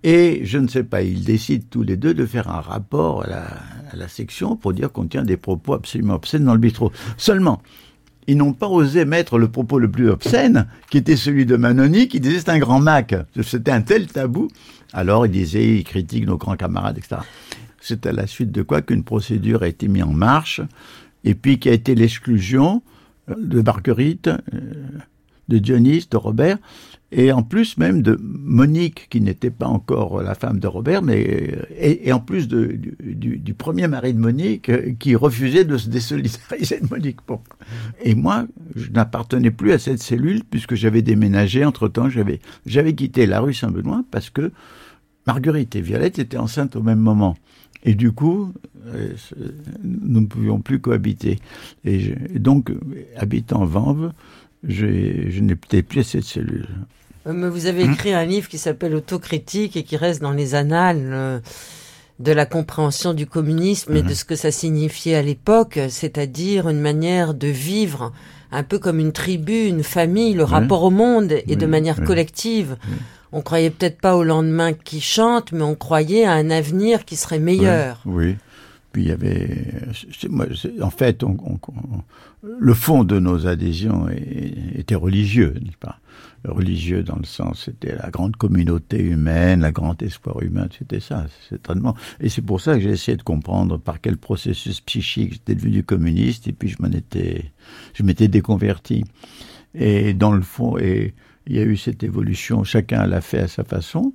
[0.04, 3.28] Et je ne sais pas, ils décident tous les deux de faire un rapport à
[3.28, 3.45] la,
[3.91, 6.91] à la section pour dire qu'on tient des propos absolument obscènes dans le bistrot.
[7.17, 7.63] Seulement,
[8.28, 12.08] ils n'ont pas osé mettre le propos le plus obscène, qui était celui de Manoni,
[12.08, 13.16] qui disait c'est un grand Mac.
[13.44, 14.50] C'était un tel tabou.
[14.94, 17.18] Alors il disait, il critique nos grands camarades, etc.
[17.82, 20.62] C'est à la suite de quoi qu'une procédure a été mise en marche,
[21.24, 22.82] et puis qui a été l'exclusion
[23.30, 24.40] euh, de Marguerite, euh,
[25.50, 26.58] de Dionys, de Robert,
[27.17, 31.25] et en plus même de Monique, qui n'était pas encore la femme de Robert, mais
[31.54, 36.82] euh, et, en plus du, premier mari de Monique, euh, qui refusait de se désolidariser
[36.82, 37.19] de Monique.
[38.04, 41.63] Et moi, je n'appartenais plus à cette cellule puisque j'avais déménagé.
[41.63, 44.51] Entre temps, j'avais j'avais quitté la rue Saint-Benoît parce que
[45.25, 47.38] Marguerite et Violette étaient enceintes au même moment.
[47.86, 48.51] Et du coup,
[48.88, 49.13] euh,
[49.84, 51.39] nous ne pouvions plus cohabiter.
[51.86, 52.71] Et, je- donc,
[53.15, 54.12] habitant Vanves,
[54.67, 56.67] j'ai- je n'étais plus à cette cellule.
[57.26, 61.10] Mais vous avez écrit un livre qui s'appelle Autocritique et qui reste dans les annales
[61.12, 61.40] euh,
[62.20, 66.80] de la compréhension du communisme et de ce que ça signifiait à l'époque, c'est-à-dire une
[66.80, 68.14] manière de vivre
[68.52, 72.78] un peu comme une tribu, une famille, le rapport au monde et de manière collective.
[73.32, 77.18] On croyait peut-être pas au lendemain qui chante, mais on croyait à un avenir qui
[77.18, 78.02] serait meilleur.
[78.06, 78.36] Oui.
[78.94, 79.50] puis il y avait,
[80.30, 80.46] moi,
[80.82, 81.36] en fait, on,
[82.44, 84.08] le fond de nos adhésions
[84.76, 86.00] était religieux, n'est-ce pas?
[86.47, 91.25] Religieux dans le sens, c'était la grande communauté humaine, la grand espoir humain, c'était ça,
[91.49, 91.95] certainement.
[92.19, 95.84] Et c'est pour ça que j'ai essayé de comprendre par quel processus psychique j'étais devenu
[95.84, 97.51] communiste, et puis je m'en étais,
[97.93, 99.03] je m'étais déconverti.
[99.73, 101.13] Et dans le fond, et
[101.47, 104.13] il y a eu cette évolution, chacun l'a fait à sa façon.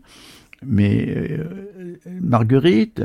[0.65, 3.03] Mais euh, Marguerite,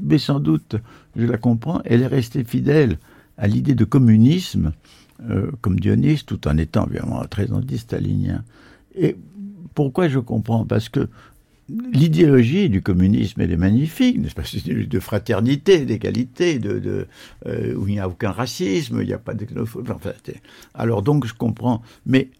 [0.00, 0.76] mais sans doute,
[1.16, 2.98] je la comprends, elle est restée fidèle
[3.36, 4.72] à l'idée de communisme,
[5.30, 8.42] euh, comme Dionys, tout en étant évidemment très anti-stalinien.
[8.94, 9.16] Et
[9.74, 10.64] pourquoi je comprends?
[10.64, 11.08] Parce que
[11.92, 14.44] l'idéologie du communisme, elle est magnifique, n'est-ce pas?
[14.44, 19.34] C'est de fraternité, d'égalité, euh, où il n'y a aucun racisme, il n'y a pas
[19.34, 19.46] de
[20.74, 21.82] alors donc je comprends.
[22.06, 22.30] Mais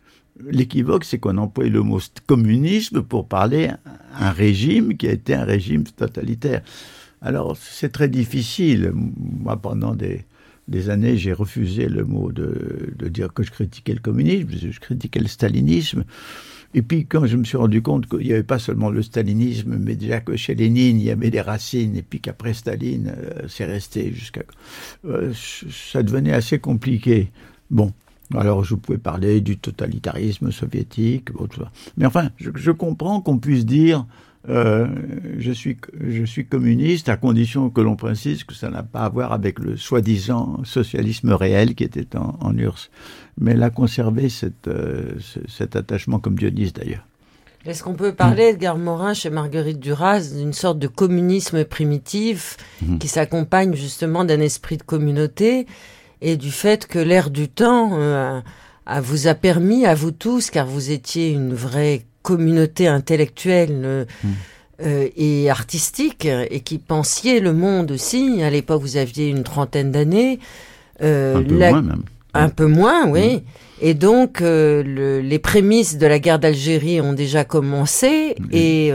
[0.51, 3.71] l'équivoque, c'est qu'on emploie le mot communisme pour parler
[4.18, 6.62] un régime qui a été un régime totalitaire.
[7.21, 8.92] Alors c'est très difficile.
[8.95, 10.25] Moi, pendant des,
[10.88, 15.29] années, j'ai refusé le mot de, dire que je critiquais le communisme, je critiquais le
[15.29, 16.05] stalinisme.
[16.75, 19.77] Et puis quand je me suis rendu compte qu'il n'y avait pas seulement le stalinisme,
[19.79, 23.42] mais déjà que chez Lénine, il y avait des racines, et puis qu'après Staline, euh,
[23.48, 24.42] c'est resté jusqu'à...
[25.05, 25.33] Euh,
[25.70, 27.31] ça devenait assez compliqué.
[27.70, 27.92] Bon,
[28.35, 31.29] alors je pouvais parler du totalitarisme soviétique,
[31.96, 34.07] mais enfin, je, comprends qu'on puisse dire
[34.48, 34.88] euh,
[35.38, 39.09] je, suis, je suis communiste à condition que l'on précise que ça n'a pas à
[39.09, 42.90] voir avec le soi-disant socialisme réel qui était en, URSS.
[43.40, 45.12] Mais elle a conservé cette, euh,
[45.48, 47.07] cet attachement comme Dionys d'ailleurs.
[47.64, 52.98] Est-ce qu'on peut parler, Edgar Morin, chez Marguerite Duras, d'une sorte de communisme primitif mmh.
[52.98, 55.66] qui s'accompagne justement d'un esprit de communauté
[56.20, 58.40] et du fait que l'ère du temps euh,
[59.00, 64.28] vous a permis à vous tous, car vous étiez une vraie communauté intellectuelle euh, hmm.
[64.82, 68.42] euh, et artistique, et qui pensiez le monde aussi.
[68.42, 70.38] À l'époque, vous aviez une trentaine d'années.
[71.00, 72.02] un peu moins même.
[72.35, 73.37] Un peu moins, oui.
[73.37, 73.40] Hmm.
[73.82, 78.92] Et donc, les prémices de la guerre d'Algérie ont déjà commencé, et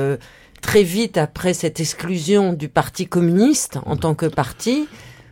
[0.62, 4.88] très vite après cette exclusion du Parti communiste en tant que parti,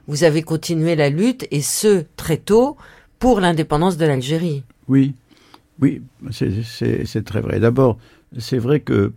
[0.08, 2.78] vous avez continué la lutte, et ce, très tôt,
[3.18, 4.64] pour l'indépendance de l'Algérie.
[4.88, 5.14] Oui,
[5.82, 7.60] oui, c'est très vrai.
[7.60, 7.98] D'abord,
[8.38, 9.14] c'est vrai que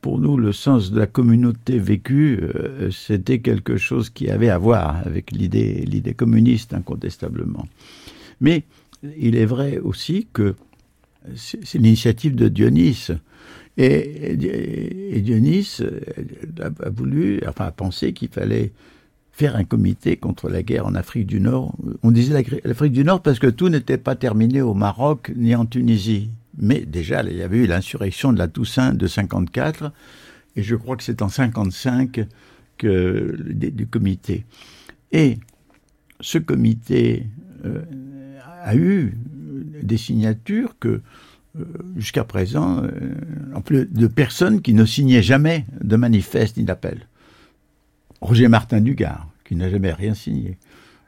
[0.00, 4.58] pour nous, le sens de la communauté vécue, euh, c'était quelque chose qui avait à
[4.58, 7.66] voir avec l'idée communiste, incontestablement.
[8.40, 8.62] Mais
[9.18, 10.54] il est vrai aussi que
[11.34, 13.08] c'est l'initiative de Dionys.
[13.78, 16.00] Et, Dionys euh,
[16.60, 18.70] a, voulu, enfin a pensé qu'il fallait
[19.36, 21.74] faire un comité contre la guerre en Afrique du Nord.
[22.02, 25.66] On disait l'Afrique du Nord parce que tout n'était pas terminé au Maroc ni en
[25.66, 26.30] Tunisie.
[26.56, 29.92] Mais déjà, il y avait eu l'insurrection de la Toussaint de 54,
[30.56, 32.26] et je crois que c'est en 55
[32.78, 34.46] que du comité.
[35.12, 35.36] Et
[36.20, 37.26] ce comité
[37.66, 37.82] euh,
[38.62, 39.18] a eu
[39.82, 41.02] des signatures que
[41.58, 42.90] euh, jusqu'à présent, euh,
[43.54, 47.06] en plus de personnes qui ne signaient jamais de manifeste ni d'appel.
[48.20, 50.58] Roger Martin Dugard, qui n'a jamais rien signé.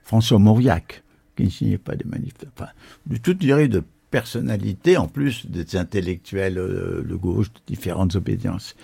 [0.03, 1.03] François Mauriac,
[1.37, 2.49] qui ne signait pas des manifestes.
[2.57, 2.71] Enfin,
[3.07, 8.75] de toute série de personnalités, en plus des intellectuels euh, de gauche de différentes obédiences.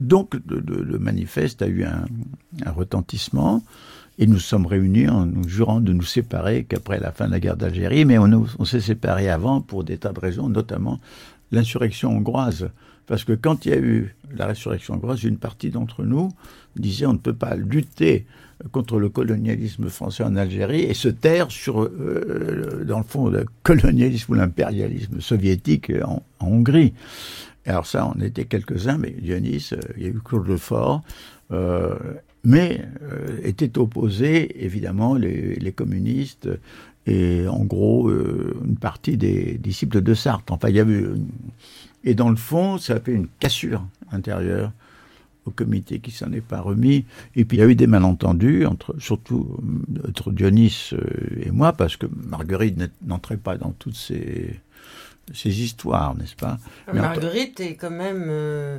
[0.00, 2.04] Donc, le, manifeste a eu un,
[2.66, 3.62] retentissement.
[4.18, 7.40] Et nous sommes réunis en nous jurant de nous séparer qu'après la fin de la
[7.40, 11.00] guerre d'Algérie, mais on, on s'est séparés avant pour des tas de raisons, notamment
[11.50, 12.70] l'insurrection hongroise.
[13.06, 16.30] Parce que quand il y a eu la résurrection hongroise, une partie d'entre nous
[16.76, 18.26] disait on ne peut pas lutter
[18.70, 23.44] contre le colonialisme français en Algérie et se taire sur, euh, dans le fond, le
[23.62, 26.92] colonialisme ou l'impérialisme soviétique en, Hongrie.
[27.66, 31.02] Alors ça, on était quelques-uns, mais Dionys, euh, il y a eu Claude Lefort,
[31.52, 31.96] euh,
[32.44, 32.84] mais
[33.44, 36.48] étaient opposés, évidemment, les, communistes
[37.06, 40.52] et en gros une partie des disciples de Sartre.
[40.52, 41.04] Enfin, il y avait
[42.04, 44.72] et dans le fond, ça a fait une cassure intérieure
[45.46, 47.04] au comité qui s'en est pas remis.
[47.34, 49.56] Et puis il y a eu des malentendus, entre, surtout
[50.08, 50.98] entre Dionys euh,
[51.44, 54.60] et moi, parce que Marguerite n'entrait pas dans toutes ces,
[55.34, 56.58] ces histoires, n'est-ce pas?
[56.92, 58.26] Marguerite est quand même...
[58.28, 58.78] Euh,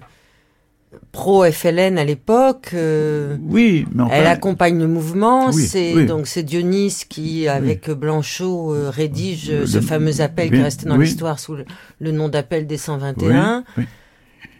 [1.12, 2.72] pro-FLN à l'époque.
[2.74, 5.52] Euh, oui, mais elle accompagne le mouvement.
[5.52, 10.88] c'est donc c'est Dionys qui, avec Blanchot, euh, rédige ce fameux appel qui est resté
[10.88, 11.56] dans l'histoire sous
[12.00, 13.64] le, nom d'appel des 121.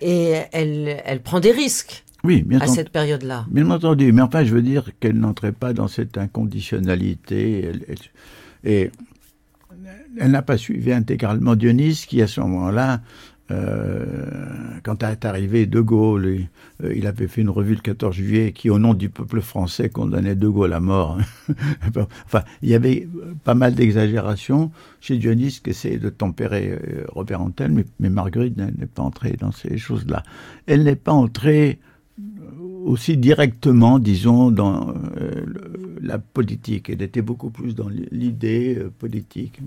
[0.04, 2.04] Et elle, elle prend des risques.
[2.24, 3.46] Oui, bien à cette période-là.
[3.50, 7.72] Bien entendu, mais enfin, je veux dire qu'elle n'entrait pas dans cette inconditionnalité.
[8.64, 8.92] et
[10.20, 13.02] elle n'a pas suivi intégralement Dionys, qui à ce moment-là
[13.54, 14.06] euh,
[14.84, 16.48] quand est arrivé De Gaulle,
[16.84, 19.90] euh, il avait fait une revue le 14 juillet qui, au nom du peuple français,
[19.90, 21.18] condamnait De Gaulle à mort.
[22.26, 23.08] enfin, il y avait
[23.44, 28.88] pas mal d'exagérations chez Dionys qui essayait de tempérer euh, Robert Antel, mais Marguerite n'est
[28.88, 30.24] pas entrée dans ces choses-là.
[30.66, 31.80] Elle n'est pas entrée
[32.86, 34.94] aussi directement, disons, dans
[36.02, 36.90] la politique.
[36.90, 39.62] Elle était beaucoup plus dans l'idée politique.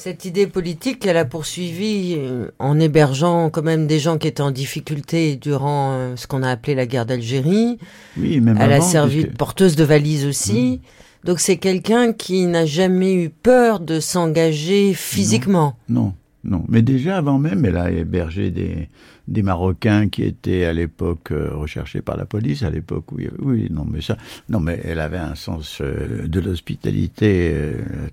[0.00, 4.44] Cette idée politique qu'elle a poursuivie euh, en hébergeant quand même des gens qui étaient
[4.44, 7.78] en difficulté durant euh, ce qu'on a appelé la guerre d'Algérie.
[8.16, 10.80] Oui, même Elle a servi de porteuse de valises aussi.
[10.80, 11.26] Mmh.
[11.26, 15.76] Donc c'est quelqu'un qui n'a jamais eu peur de s'engager physiquement.
[15.88, 18.88] Non, non, Mais déjà avant même, elle a hébergé des,
[19.26, 23.66] des Marocains qui étaient à l'époque euh, recherchés par la police, à l'époque où oui,
[23.68, 24.16] non, mais ça,
[24.48, 27.52] non, mais elle avait un sens de l'hospitalité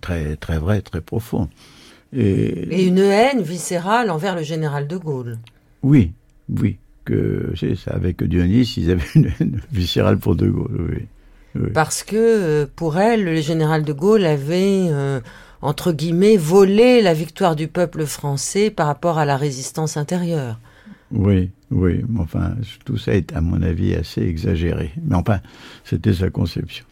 [0.02, 1.48] très, très vrai, très profond.
[2.15, 5.38] Et, une haine viscérale envers le général de Gaulle.
[5.84, 6.13] Oui,
[6.49, 6.78] oui.
[7.04, 11.06] Que c'est ça, avec Dionys, ils avaient une haine viscérale pour de Gaulle, oui.
[11.73, 15.21] Parce que euh, pour elle, le général de Gaulle avait, euh,
[15.62, 20.60] entre guillemets, volé la victoire du peuple français par rapport à la résistance intérieure.
[21.12, 24.91] Oui, oui, enfin, tout ça est, à mon avis, assez exagéré.
[25.06, 25.39] Mais enfin,
[25.84, 26.86] c'était sa conception.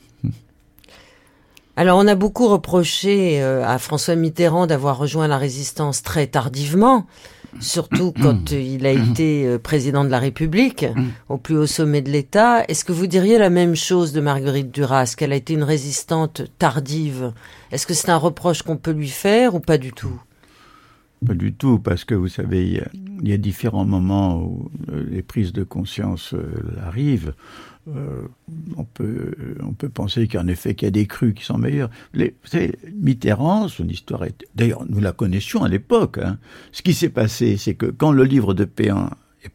[1.76, 7.08] Alors on a beaucoup reproché euh, à François Mitterrand d'avoir rejoint la résistance très tardivement,
[7.60, 10.86] surtout quand il a été euh, président de la République,
[11.30, 12.64] au plus haut sommet de l'État.
[12.68, 16.44] Est-ce que vous diriez la même chose de Marguerite Duras, qu'elle a été une résistante
[16.60, 17.34] tardive?
[17.72, 20.22] Est-ce que c'est un reproche qu'on peut lui faire ou pas du tout?
[21.26, 25.24] Pas du tout, parce que vous savez, il y a, différents moments où euh, les
[25.24, 26.36] prises de conscience
[26.86, 27.34] arrivent.
[27.90, 28.28] Euh,
[28.78, 31.90] on, peut, on peut penser qu'en effet qu'il y a des crues qui sont meilleures.
[32.14, 32.34] Les,
[32.96, 34.46] Mitterrand, son histoire est...
[34.56, 36.18] D'ailleurs, nous la connaissions à l'époque.
[36.18, 36.38] Hein.
[36.72, 39.10] Ce qui s'est passé, c'est que quand le livre de Péan
[39.44, 39.52] est,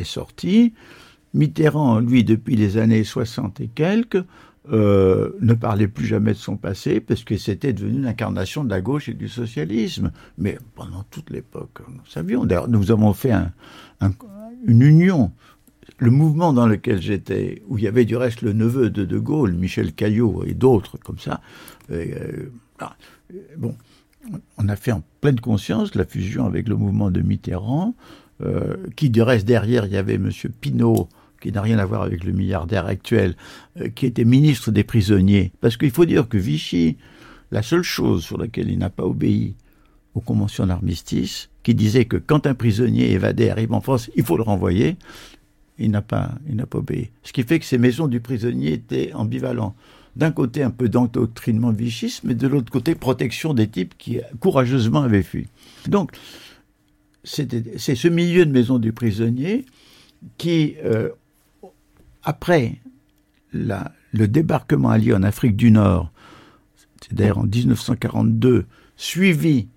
[0.00, 0.72] est, sorti,
[1.34, 4.24] Mitterrand, lui, depuis les années 60 et quelques,
[4.70, 8.80] euh, ne parlait plus jamais de son passé parce que c'était devenu l'incarnation de la
[8.80, 10.12] gauche et du socialisme.
[10.38, 12.44] Mais pendant toute l'époque, nous savions.
[12.44, 13.52] D'ailleurs, nous avons fait un,
[14.66, 15.32] une union
[15.98, 19.18] le mouvement dans lequel j'étais, où il y avait du reste le neveu de De
[19.18, 21.40] Gaulle, Michel Caillot et d'autres comme ça,
[21.90, 22.96] euh, ah,
[23.56, 23.74] bon,
[24.56, 27.94] on a fait en pleine conscience la fusion avec le mouvement de Mitterrand,
[28.42, 30.30] euh, qui du reste derrière il y avait M.
[30.60, 31.08] Pinault,
[31.40, 33.36] qui n'a rien à voir avec le milliardaire actuel,
[33.80, 35.52] euh, qui était ministre des prisonniers.
[35.60, 36.96] Parce qu'il faut dire que Vichy,
[37.50, 39.56] la seule chose sur laquelle il n'a pas obéi
[40.14, 44.36] aux conventions d'armistice, qui disait que quand un prisonnier évadé arrive en France, il faut
[44.36, 44.96] le renvoyer,
[45.78, 46.34] il n'a pas,
[46.72, 47.10] obéi.
[47.22, 49.74] Ce qui fait que ces maisons du prisonnier étaient ambivalentes.
[50.16, 55.02] D'un côté, un peu d'endoctrinement vichiste, mais de l'autre côté, protection des types qui courageusement
[55.02, 55.46] avaient fui.
[55.86, 56.10] Donc,
[57.22, 59.64] c'est ce milieu de maisons du prisonnier
[60.36, 61.10] qui, euh,
[62.24, 62.78] après
[63.52, 66.10] le débarquement allié en Afrique du Nord,
[67.00, 69.68] c'est d'ailleurs en 1942, suivi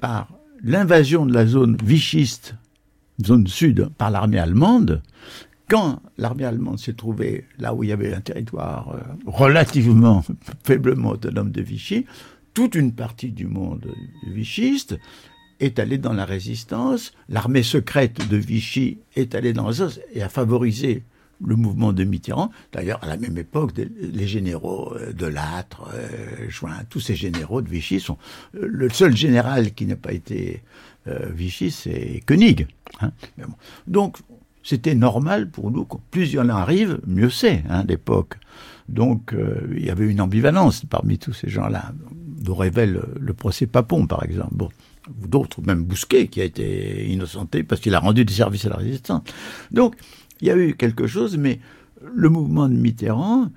[0.00, 0.28] par
[0.62, 2.56] l'invasion de la zone vichiste
[3.24, 5.02] zone sud par l'armée allemande,
[5.68, 10.24] quand l'armée allemande s'est trouvée là où il y avait un territoire euh, relativement
[10.64, 12.06] faiblement autonome de Vichy,
[12.54, 13.92] toute une partie du monde
[14.26, 14.98] vichiste
[15.60, 20.28] est allée dans la résistance, l'armée secrète de Vichy est allée dans la et a
[20.28, 21.02] favorisé
[21.44, 22.50] le mouvement de Mitterrand.
[22.72, 27.62] D'ailleurs, à la même époque, les généraux euh, de Lattre, euh, Join, tous ces généraux
[27.62, 28.18] de Vichy sont...
[28.52, 30.62] Le seul général qui n'a pas été
[31.30, 32.66] Vichy, c'est Koenig.
[33.00, 33.12] Hein.
[33.86, 34.18] Donc,
[34.62, 38.34] c'était normal pour nous plus il y en arrive, mieux c'est, hein, l'époque.
[38.88, 43.66] Donc, euh, il y avait une ambivalence parmi tous ces gens-là, dont révèle le procès
[43.66, 44.54] Papon, par exemple.
[44.54, 44.68] Bon,
[45.26, 48.76] d'autres, même Bousquet, qui a été innocenté parce qu'il a rendu des services à la
[48.76, 49.22] résistance.
[49.70, 49.94] Donc,
[50.40, 51.60] il y a eu quelque chose, mais
[52.14, 53.50] le mouvement de Mitterrand,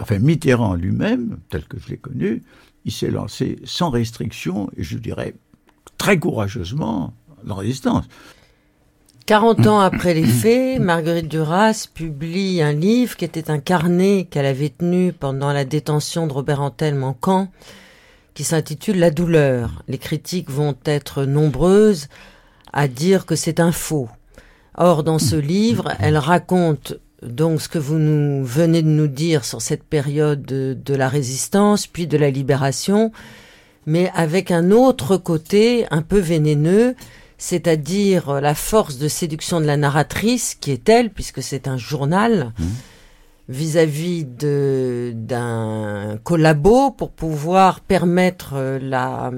[0.00, 2.42] enfin Mitterrand lui-même, tel que je l'ai connu,
[2.84, 5.34] il s'est lancé sans restriction, et je dirais
[6.00, 7.12] très courageusement
[7.44, 8.06] la résistance.
[9.26, 14.46] 40 ans après les faits, Marguerite Duras publie un livre qui était un carnet qu'elle
[14.46, 17.48] avait tenu pendant la détention de Robert Antelme en camp,
[18.32, 19.84] qui s'intitule La douleur.
[19.88, 22.08] Les critiques vont être nombreuses
[22.72, 24.08] à dire que c'est un faux.
[24.78, 29.44] Or, dans ce livre, elle raconte donc ce que vous nous venez de nous dire
[29.44, 33.12] sur cette période de, de la résistance, puis de la libération,
[33.86, 36.94] mais avec un autre côté un peu vénéneux,
[37.38, 42.52] c'est-à-dire la force de séduction de la narratrice, qui est elle, puisque c'est un journal,
[42.58, 42.64] mmh.
[43.48, 49.32] vis-à-vis d'un collabo pour pouvoir permettre la,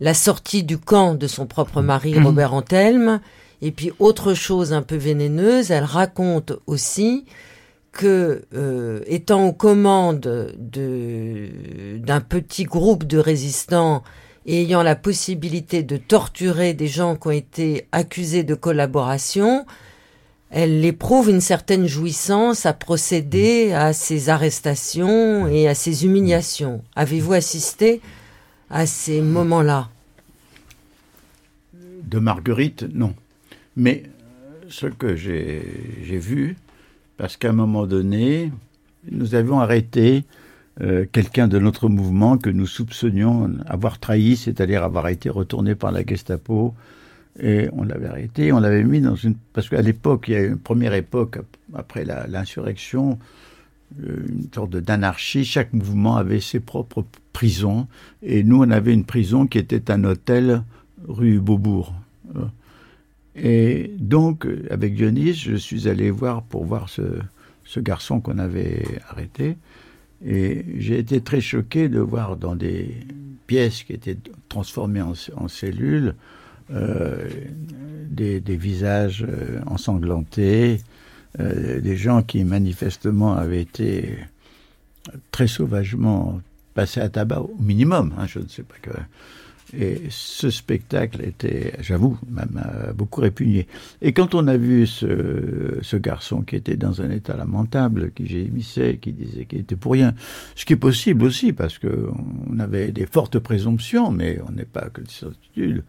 [0.00, 3.20] la sortie du camp de son propre mari, Robert Antelme.
[3.62, 7.24] Et puis, autre chose un peu vénéneuse, elle raconte aussi
[7.92, 14.02] que, euh, étant aux commandes d'un petit groupe de résistants
[14.46, 19.66] et ayant la possibilité de torturer des gens qui ont été accusés de collaboration,
[20.50, 26.82] elle éprouve une certaine jouissance à procéder à ces arrestations et à ces humiliations.
[26.96, 28.00] Avez-vous assisté
[28.68, 29.88] à ces moments-là?
[32.04, 33.14] De Marguerite, non.
[33.76, 34.02] Mais
[34.68, 35.62] ce que j'ai
[36.04, 36.56] vu,
[37.16, 38.52] parce qu'à un moment donné,
[39.10, 40.24] nous avions arrêté
[40.80, 45.92] euh, quelqu'un de notre mouvement que nous soupçonnions avoir trahi, c'est-à-dire avoir été retourné par
[45.92, 46.74] la Gestapo.
[47.40, 49.34] Et on l'avait arrêté, on l'avait mis dans une...
[49.52, 51.38] Parce qu'à l'époque, il y a une première époque,
[51.74, 53.18] après l'insurrection,
[54.02, 55.44] euh, une sorte d'anarchie.
[55.44, 57.86] Chaque mouvement avait ses propres prisons.
[58.22, 60.62] Et nous, on avait une prison qui était un hôtel
[61.06, 61.94] rue Beaubourg.
[63.34, 69.56] Et donc, avec Dionys, je suis allé voir pour voir ce, garçon qu'on avait arrêté.
[70.24, 72.94] Et j'ai été très choqué de voir dans des
[73.46, 74.18] pièces qui étaient
[74.48, 76.14] transformées en, cellules
[76.70, 77.28] euh,
[78.08, 80.80] des, des, visages euh, ensanglantés,
[81.40, 84.18] euh, des gens qui manifestement avaient été
[85.30, 86.40] très sauvagement
[86.74, 88.14] passés à tabac, au minimum.
[88.18, 88.90] Hein, je ne sais pas que
[89.78, 92.46] et ce spectacle était, j'avoue, m'a
[92.94, 93.66] beaucoup répugné.
[94.00, 98.98] Et quand on a vu ce, garçon qui était dans un état lamentable, qui gémissait,
[99.00, 100.14] qui disait qu'il était pour rien,
[100.56, 104.88] ce qui est possible aussi, parce qu'on avait des fortes présomptions, mais on n'est pas
[104.90, 105.84] que de certitude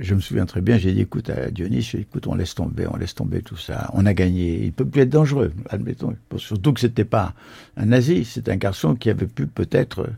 [0.00, 2.96] je me souviens très bien, j'ai dit, écoute, à Dionys, écoute, on laisse tomber, on
[2.96, 3.90] laisse tomber tout ça.
[3.92, 4.64] On a gagné.
[4.64, 6.14] Il peut plus être dangereux, admettons.
[6.38, 7.34] Surtout que c'était pas
[7.76, 10.10] un nazi, c'est un garçon qui avait pu peut-être, euh,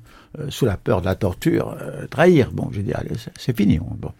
[0.48, 2.50] sous la peur de la torture, euh, trahir.
[2.52, 3.78] Bon, j'ai dit, allez, c'est fini.
[3.78, 4.12] Bon.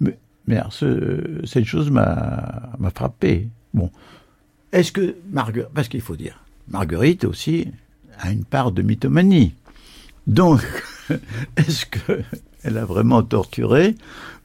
[0.00, 3.48] Mais, mais ce, cette chose m'a frappé.
[3.74, 3.90] Bon.
[4.72, 7.68] Est-ce que Marguerite, parce qu'il faut dire, Marguerite aussi
[8.18, 9.54] a une part de mythomanie.
[10.26, 10.60] Donc,
[11.56, 13.94] est-ce qu'elle a vraiment torturé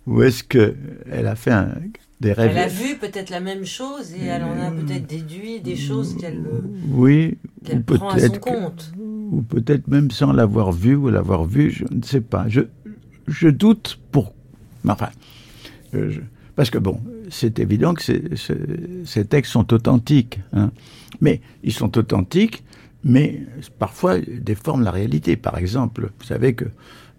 [0.08, 1.74] ou est-ce qu'elle a fait un,
[2.22, 5.60] des rêves Elle a vu peut-être la même chose et elle en a peut-être déduit
[5.60, 6.42] des choses qu'elle
[6.90, 8.94] oui, qu prend à son compte.
[8.98, 12.46] ou peut-être même sans l'avoir vu ou l'avoir vu, je ne sais pas.
[12.48, 12.62] Je,
[13.28, 14.34] je doute pour.
[14.88, 15.10] Enfin,
[15.94, 16.22] je,
[16.56, 17.00] parce que bon,
[17.30, 20.40] c'est évident que ces textes sont authentiques.
[20.54, 20.72] Hein.
[21.22, 22.64] Mais ils sont authentiques,
[23.04, 23.42] mais
[23.80, 25.36] parfois déforment la réalité.
[25.38, 26.66] Par exemple, vous savez que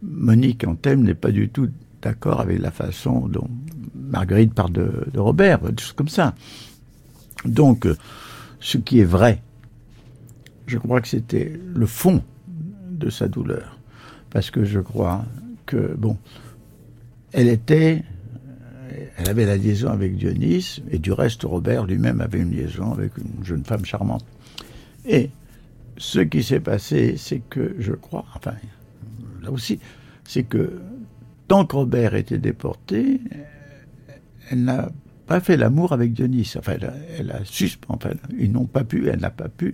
[0.03, 1.69] Monique Anthem n'est pas du tout
[2.03, 3.49] d'accord avec la façon dont
[4.13, 6.35] Marguerite parle de, Robert, des choses comme ça.
[7.47, 7.89] Donc,
[8.61, 9.43] ce qui est vrai,
[10.67, 12.23] je crois que c'était le fond
[12.91, 13.79] de sa douleur.
[14.31, 15.25] Parce que je crois
[15.67, 16.19] que, bon,
[17.33, 18.05] elle était,
[19.17, 23.17] elle avait la liaison avec Dionys, et du reste, Robert lui-même avait une liaison avec
[23.17, 24.27] une jeune femme charmante.
[25.07, 25.31] Et
[25.97, 28.55] ce qui s'est passé, c'est que je crois, enfin,
[29.43, 29.81] là aussi,
[30.25, 30.81] c'est que
[31.49, 33.21] tant que Robert était déporté,
[34.53, 34.91] elle n'a
[35.27, 36.55] pas fait l'amour avec Dionys.
[36.59, 36.75] Enfin,
[37.19, 37.97] elle a, suspendu.
[37.97, 39.73] Enfin, ils n'ont pas pu, elle n'a pas pu,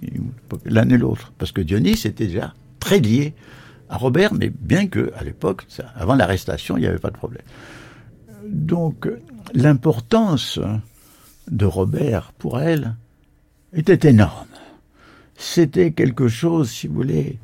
[0.65, 1.33] l'un et l'autre.
[1.37, 3.35] Parce que Dionys était déjà très lié
[3.89, 5.67] à Robert, mais bien que, à l'époque,
[5.97, 7.43] avant l'arrestation, il n'y avait pas de problème.
[8.47, 9.09] Donc,
[9.53, 10.61] l'importance
[11.51, 12.95] de Robert pour elle
[13.73, 14.47] était énorme.
[15.37, 17.39] C'était quelque chose, si vous voulez,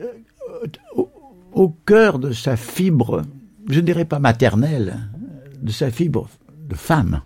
[0.00, 0.06] euh,
[0.96, 1.10] au,
[1.52, 3.24] au cœur de sa fibre
[3.68, 4.96] je ne dirais pas maternelle,
[5.60, 6.28] de sa fibre
[6.70, 7.20] de femme,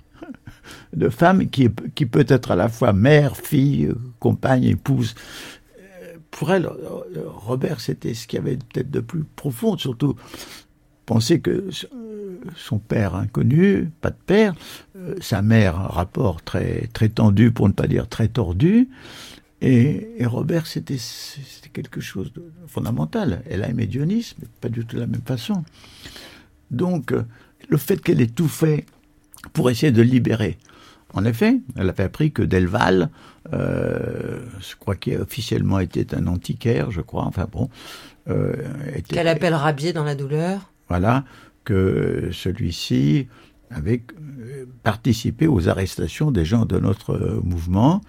[0.92, 5.14] de femme qui, peut être à la fois mère, fille, compagne, épouse.
[6.30, 6.68] Pour elle,
[7.26, 10.16] Robert, c'était ce qui avait peut-être de plus profond, surtout
[11.06, 11.68] penser que
[12.56, 14.54] son père inconnu, pas de père,
[15.20, 18.88] sa mère, un rapport très, tendu, pour ne pas dire très tordu,
[19.60, 20.98] et, Robert, c'était
[21.72, 23.42] quelque chose de fondamental.
[23.48, 25.64] Elle a aimé Dionys, mais pas du tout de la même façon.
[26.70, 27.22] Donc, euh,
[27.68, 28.84] le fait qu'elle ait tout fait
[29.52, 30.58] pour essayer de libérer.
[31.14, 33.08] En effet, elle avait appris que Delval,
[33.52, 37.70] euh, je crois qu'il officiellement était un antiquaire, je crois, enfin bon.
[38.28, 38.54] Euh,
[39.08, 40.72] Qu'elle appelle Rabier dans la douleur.
[40.88, 41.24] Voilà,
[41.64, 43.28] que celui-ci
[43.70, 44.02] avait
[44.82, 48.00] participé aux arrestations des gens de notre mouvement.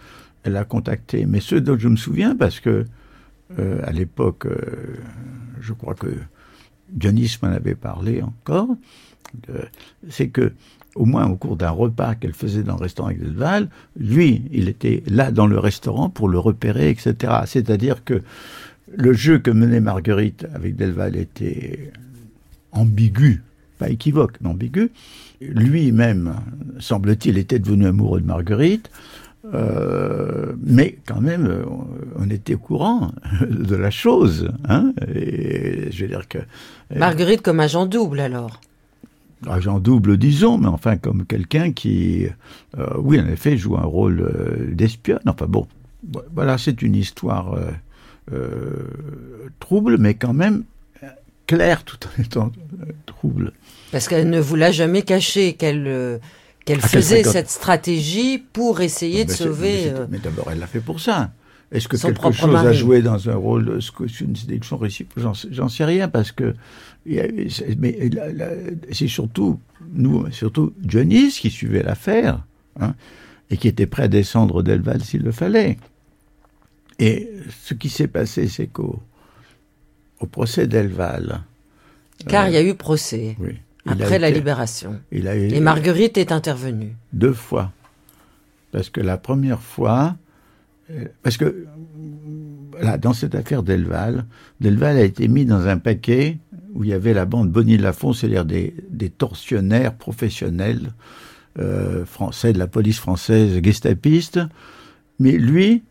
[0.43, 2.85] Elle a contacté, mais ceux dont je me souviens, parce que
[3.57, 4.47] à l'époque,
[5.61, 6.07] je crois que
[6.89, 8.69] Dionys m'en avait parlé encore,
[10.09, 10.53] c'est que
[10.95, 13.69] au moins au cours d'un repas qu'elle faisait dans le restaurant avec Delval,
[13.99, 17.33] lui, il était là dans le restaurant pour le repérer, etc.
[17.45, 18.21] C'est-à-dire que
[18.95, 21.91] le jeu que menait Marguerite avec Delval était
[22.71, 23.43] ambigu,
[23.77, 24.91] pas équivoque, mais ambigu.
[25.41, 26.35] Lui-même,
[26.79, 28.89] semble-t-il, était devenu amoureux de Marguerite.
[29.53, 31.63] Euh, mais quand même, euh,
[32.15, 33.11] on était au courant
[33.49, 34.49] de la chose.
[34.67, 36.39] Hein je veux que
[36.95, 38.59] Marguerite comme agent double alors.
[39.47, 42.27] Agent double, disons, mais enfin comme quelqu'un qui,
[42.77, 45.21] euh, oui, en effet, joue un rôle euh, d'espionne.
[45.25, 45.67] Enfin bon,
[46.33, 47.57] voilà, c'est une histoire
[49.59, 50.63] trouble, mais quand même
[51.47, 52.51] claire tout en étant
[53.05, 53.53] trouble.
[53.91, 56.19] Parce qu'elle ne vous l'a jamais caché, qu'elle
[56.65, 59.93] qu'elle ah, faisait cette stratégie pour essayer de sauver.
[60.09, 61.31] Mais, d'abord, elle l'a fait pour ça.
[61.71, 63.79] Est-ce que quelque chose a joué dans un rôle,
[64.21, 65.23] une sélection réciproque?
[65.51, 66.55] J'en sais rien parce que
[67.05, 68.09] mais
[68.91, 69.59] c'est surtout
[69.93, 72.45] nous, surtout Johnny qui suivait l'affaire
[72.79, 72.95] hein,
[73.49, 75.77] et qui était prêt à descendre d'Elval s'il le fallait.
[76.97, 77.29] Et
[77.61, 79.01] ce qui s'est passé, c'est qu'au
[80.19, 81.41] au procès d'Elval.
[82.27, 83.35] Car il y a eu procès.
[83.39, 83.55] Oui.
[83.85, 84.99] Après la libération.
[85.11, 86.95] Et Marguerite est intervenue.
[87.13, 87.71] Deux fois.
[88.71, 90.15] Parce que la première fois,
[90.89, 91.67] euh, parce que
[92.99, 94.25] dans cette affaire Delval,
[94.59, 96.37] Delval a été mis dans un paquet
[96.75, 100.91] où il y avait la bande Bonnie Lafont, c'est-à-dire des, des, tortionnaires professionnels
[101.57, 104.39] euh, français de la police française, gestapistes.
[105.19, 105.83] Mais lui,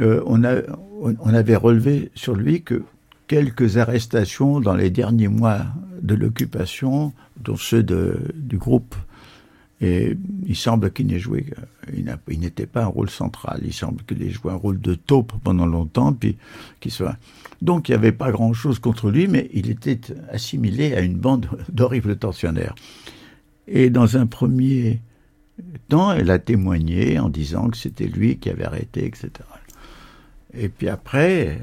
[0.00, 0.62] euh, on, a,
[1.00, 2.82] on, avait relevé sur lui que
[3.26, 5.60] quelques arrestations dans les derniers mois
[6.00, 7.12] de l'occupation,
[7.42, 8.94] dont ceux de, du groupe.
[9.84, 10.16] Et
[10.46, 11.44] il semble qu'il n'ait joué,
[11.92, 13.60] il n'était pas un rôle central.
[13.62, 16.38] Il semble qu'il ait joué un rôle de taupe pendant longtemps, puis
[16.80, 17.18] qu'il soit.
[17.60, 21.50] Donc il n'y avait pas grand-chose contre lui, mais il était assimilé à une bande
[21.68, 22.74] d'horribles tortionnaires.
[23.68, 25.02] Et dans un premier
[25.90, 29.32] temps, elle a témoigné en disant que c'était lui qui avait arrêté, etc.
[30.54, 31.58] Et puis après,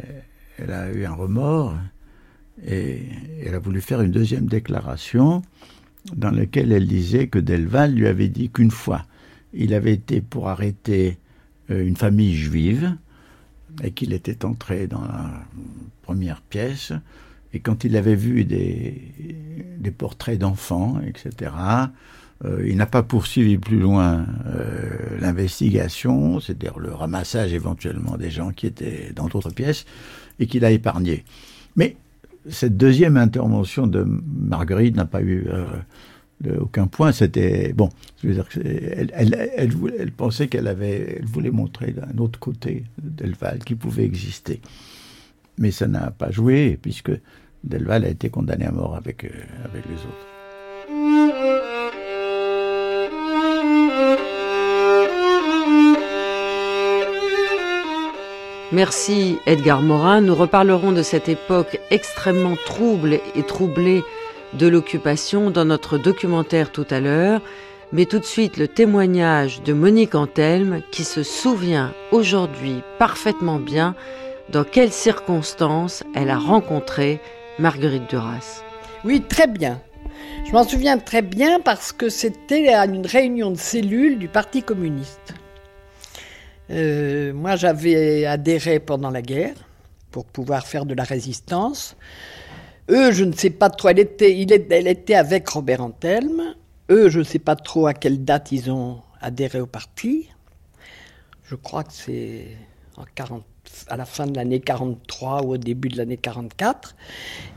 [0.60, 1.74] elle a eu un remords
[2.68, 3.02] et
[3.44, 5.42] elle a voulu faire une deuxième déclaration
[6.16, 9.06] dans laquelle elle disait que Delval lui avait dit qu'une fois,
[9.54, 11.18] il avait été pour arrêter
[11.70, 12.96] euh, une famille juive
[13.84, 15.32] et qu'il était entré dans la
[16.02, 16.94] première pièce
[17.54, 19.02] et quand il avait vu des,
[19.78, 21.52] des portraits d'enfants, etc.,
[22.44, 28.52] euh, il n'a pas poursuivi plus loin euh, l'investigation, c'est-à-dire le ramassage éventuellement des gens
[28.52, 29.86] qui étaient dans d'autres pièces,
[30.40, 31.24] et qu'il a épargné.
[31.76, 31.98] Mais
[32.50, 37.12] cette deuxième intervention de Marguerite n'a pas eu euh, aucun point.
[37.12, 37.90] C'était bon.
[38.24, 44.62] Elle, elle, pensait qu'elle avait, elle voulait montrer d'un autre côté Delval qui pouvait exister,
[45.58, 47.12] mais ça n'a pas joué puisque
[47.64, 49.26] Delval a été condamné à mort avec
[49.64, 50.31] avec les autres.
[58.74, 60.22] Merci Edgar Morin.
[60.22, 64.02] Nous reparlerons de cette époque extrêmement trouble et troublée
[64.54, 67.42] de l'occupation dans notre documentaire tout à l'heure.
[67.92, 73.94] Mais tout de suite le témoignage de Monique Antelme qui se souvient aujourd'hui parfaitement bien
[74.48, 77.20] dans quelles circonstances elle a rencontré
[77.60, 78.64] Marguerite Duras.
[79.04, 79.82] Oui, très bien.
[80.48, 84.64] Je m'en souviens très bien parce que c'était à une réunion de cellules du Parti
[84.64, 85.34] communiste.
[86.72, 89.56] Euh, moi, j'avais adhéré pendant la guerre
[90.10, 91.96] pour pouvoir faire de la résistance.
[92.90, 93.90] Eux, je ne sais pas trop.
[93.90, 96.56] Elle était, il était avec Robert Antelme.
[96.90, 100.30] Eux, je ne sais pas trop à quelle date ils ont adhéré au parti.
[101.44, 102.48] Je crois que c'est
[103.88, 106.96] à la fin de l'année 43 ou au début de l'année 44.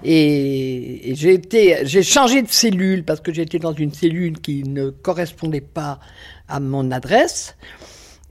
[0.05, 5.99] Et, j'ai changé de cellule parce que j'étais dans une cellule qui ne correspondait pas
[6.49, 7.57] à mon adresse.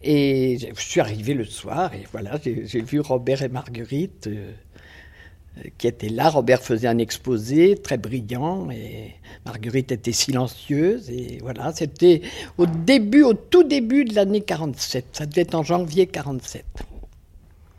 [0.03, 4.51] Et je suis arrivé le soir et voilà, j'ai vu Robert et Marguerite euh,
[5.77, 6.29] qui étaient là.
[6.29, 9.13] Robert faisait un exposé très brillant et
[9.45, 11.09] Marguerite était silencieuse.
[11.09, 12.21] Et voilà, c'était
[12.57, 15.05] au début, au tout début de l'année 47.
[15.13, 16.65] Ça devait être en janvier 47.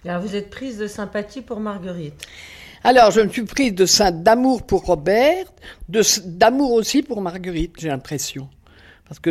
[0.07, 2.27] Alors vous êtes prise de sympathie pour Marguerite?
[2.87, 5.47] Alors, je me suis prise d'amour pour Robert,
[5.89, 8.47] d'amour aussi pour Marguerite, j'ai l'impression
[9.09, 9.31] parce que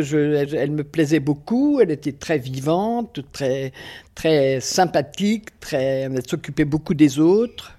[0.54, 3.72] elle, me plaisait beaucoup, elle était très vivante, très,
[4.14, 7.76] très sympathique, très, elle s'occupait beaucoup des autres.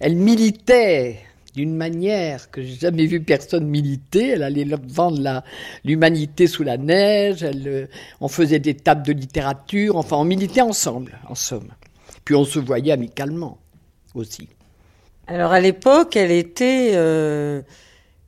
[0.00, 1.20] Elle militait
[1.54, 4.28] d'une manière que j'ai jamais vu personne militer.
[4.28, 5.42] Elle allait vendre
[5.84, 7.42] l'humanité sous la neige.
[7.42, 7.88] Elle,
[8.20, 9.96] on faisait des tables de littérature.
[9.96, 11.68] Enfin, on militait ensemble, en somme.
[12.24, 13.58] Puis on se voyait amicalement
[14.14, 14.48] aussi.
[15.26, 17.62] Alors à l'époque, elle était euh,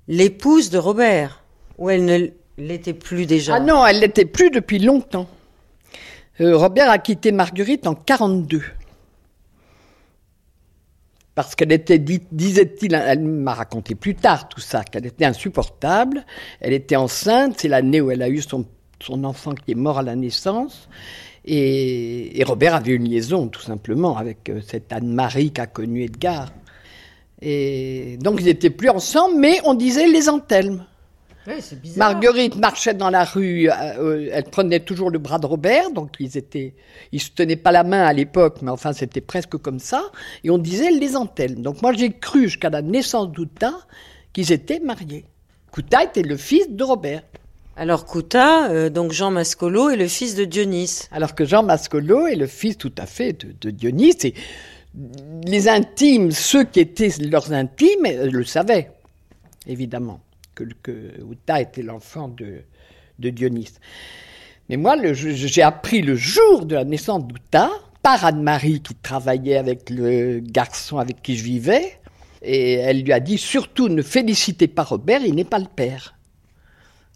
[0.08, 1.42] l'épouse de Robert,
[1.78, 2.28] ou elle ne
[2.58, 5.28] l'était plus déjà Ah non, elle l'était plus depuis longtemps.
[6.40, 8.62] Euh, Robert a quitté Marguerite en 42.
[11.34, 16.26] parce qu'elle était, disait-il, elle m'a raconté plus tard tout ça, qu'elle était insupportable.
[16.60, 18.66] Elle était enceinte, c'est l'année où elle a eu son,
[19.00, 20.88] son enfant qui est mort à la naissance.
[21.44, 26.52] Et, Robert avait une liaison, tout simplement, avec euh, cette Anne-Marie qu'a connue Edgar.
[27.40, 30.84] Et donc ils n'étaient plus ensemble, mais on disait les Antelmes.
[31.96, 36.14] Marguerite marchait dans la rue, euh, euh, elle prenait toujours le bras de Robert, donc
[36.20, 36.74] ils étaient,
[37.10, 40.04] ils se tenaient pas la main à l'époque, mais enfin c'était presque comme ça,
[40.44, 41.62] et on disait les Antelmes.
[41.62, 43.72] Donc moi j'ai cru jusqu'à la naissance d'Outa
[44.32, 45.24] qu'ils étaient mariés.
[45.72, 47.22] Kouta était le fils de Robert.
[47.76, 51.08] Alors Kouta, euh, donc Jean Mascolo est le fils de Dionys.
[51.10, 54.34] Alors que Jean Mascolo est le fils tout à fait de, de Dionys, et
[55.44, 58.90] les intimes, ceux qui étaient leurs intimes, le savaient,
[59.66, 60.20] évidemment
[60.82, 62.62] que, que Uta était l'enfant de,
[63.18, 63.74] de Dionys.
[64.68, 67.70] Mais moi, j'ai appris le jour de la naissance d'Uta
[68.02, 71.98] par Anne-Marie qui travaillait avec le garçon avec qui je vivais.
[72.42, 76.14] Et elle lui a dit surtout ne félicitez pas Robert, il n'est pas le père.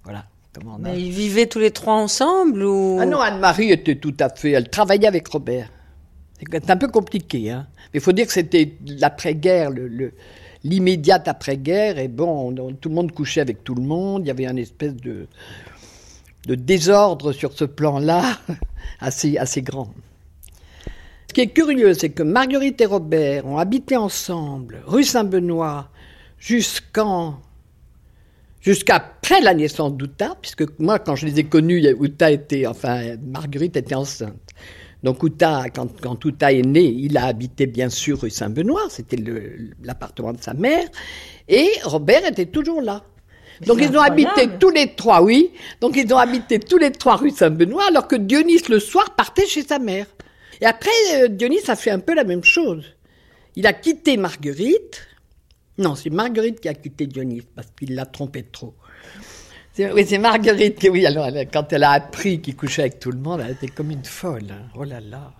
[0.04, 0.24] Voilà.
[0.54, 2.98] Comment Mais ils vivaient tous les trois ensemble ou?
[3.00, 4.52] Ah non, Anne-Marie était tout à fait.
[4.52, 5.70] Elle travaillait avec Robert.
[6.50, 7.66] C'est un peu compliqué, hein.
[7.92, 10.12] Mais il faut dire que c'était l'après-guerre, le,
[10.66, 14.46] l'immédiate après-guerre, et bon, tout le monde couchait avec tout le monde, il y avait
[14.46, 15.26] un espèce de,
[16.46, 18.38] désordre sur ce plan-là,
[19.00, 19.92] assez, assez grand.
[21.28, 25.88] Ce qui est curieux, c'est que Marguerite et Robert ont habité ensemble, rue Saint-Benoît,
[26.38, 27.40] jusqu'en
[28.60, 33.76] jusqu'après la naissance d'Outa, puisque moi, quand je les ai connus, Outa était, enfin, Marguerite
[33.76, 34.50] était enceinte.
[35.02, 39.18] Donc Outa, quand, quand Outa est né, il a habité bien sûr rue Saint-Benoît, c'était
[39.82, 40.88] l'appartement de sa mère,
[41.48, 43.04] et Robert était toujours là.
[43.64, 45.50] Donc ils ont habité tous les trois, oui.
[45.80, 49.46] Donc ils ont habité tous les trois rue Saint-Benoît, alors que Dionys le soir partait
[49.46, 50.06] chez sa mère.
[50.60, 52.84] Et après, euh, Dionys a fait un peu la même chose.
[53.54, 55.06] Il a quitté Marguerite.
[55.78, 58.74] Non, c'est Marguerite qui a quitté Dionys parce qu'il l'a trompé trop.
[59.78, 63.18] Oui, c'est Marguerite qui, oui, alors, quand elle a appris qu'il couchait avec tout le
[63.18, 64.46] monde, elle était comme une folle.
[64.50, 64.68] Hein.
[64.74, 65.32] Oh là là.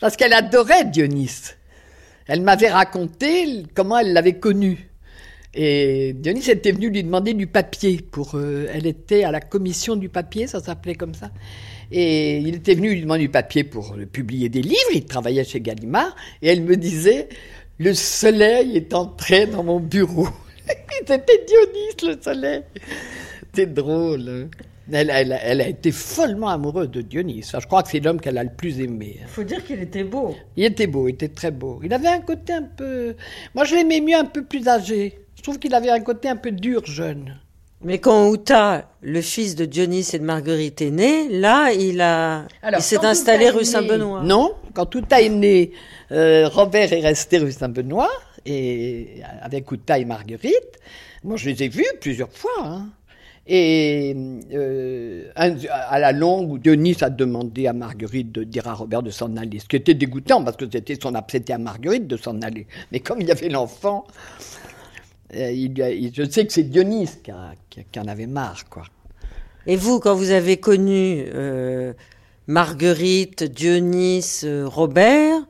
[0.00, 1.54] Parce qu'elle adorait Dionys.
[2.28, 4.90] Elle m'avait raconté comment elle l'avait connu.
[5.54, 8.32] Et Dionys était venu lui demander du papier pour.
[8.34, 11.30] Euh, elle était à la commission du papier, ça s'appelait comme ça.
[11.90, 14.76] Et il était venu lui demander du papier pour euh, publier des livres.
[14.92, 16.14] Il travaillait chez Gallimard.
[16.42, 17.28] Et elle me disait
[17.78, 20.28] Le soleil est entré dans mon bureau.
[21.06, 22.62] C'était Dionys, le soleil.
[23.40, 24.28] C'était drôle.
[24.28, 24.58] Hein.
[24.92, 27.42] Elle, a été follement amoureuse de Dionys.
[27.42, 29.16] je crois que c'est l'homme qu'elle a le plus aimé.
[29.16, 29.26] Il hein.
[29.28, 30.36] faut dire qu'il était beau.
[30.56, 31.80] Il était beau, il était très beau.
[31.82, 33.16] Il avait un côté un peu.
[33.54, 35.18] Moi, je l'aimais mieux un peu plus âgé.
[35.34, 37.36] Je trouve qu'il avait un côté un peu dur, jeune.
[37.84, 42.46] Mais quand Outa, le fils de Dionys et de Marguerite, est né, là, il a,
[42.72, 44.22] il s'est installé rue Saint-Benoît.
[44.22, 45.72] Non, quand Outa est né,
[46.10, 48.10] euh, Robert est resté rue Saint-Benoît
[48.46, 50.78] et avec Outa et Marguerite.
[51.24, 52.62] Moi, je les ai vus plusieurs fois.
[52.64, 52.88] Hein.
[53.48, 54.14] Et
[54.52, 59.36] euh, à la longue, Denis a demandé à Marguerite de dire à Robert de s'en
[59.36, 62.66] aller, ce qui était dégoûtant parce que c'était son c'était à Marguerite de s'en aller.
[62.90, 64.04] Mais comme il y avait l'enfant,
[65.36, 65.68] euh,
[66.12, 67.30] je sais que c'est Dionys qui,
[68.00, 68.84] en avait marre, quoi.
[69.68, 71.92] Et vous, quand vous avez connu euh,
[72.48, 75.46] Marguerite, Dionys, Robert,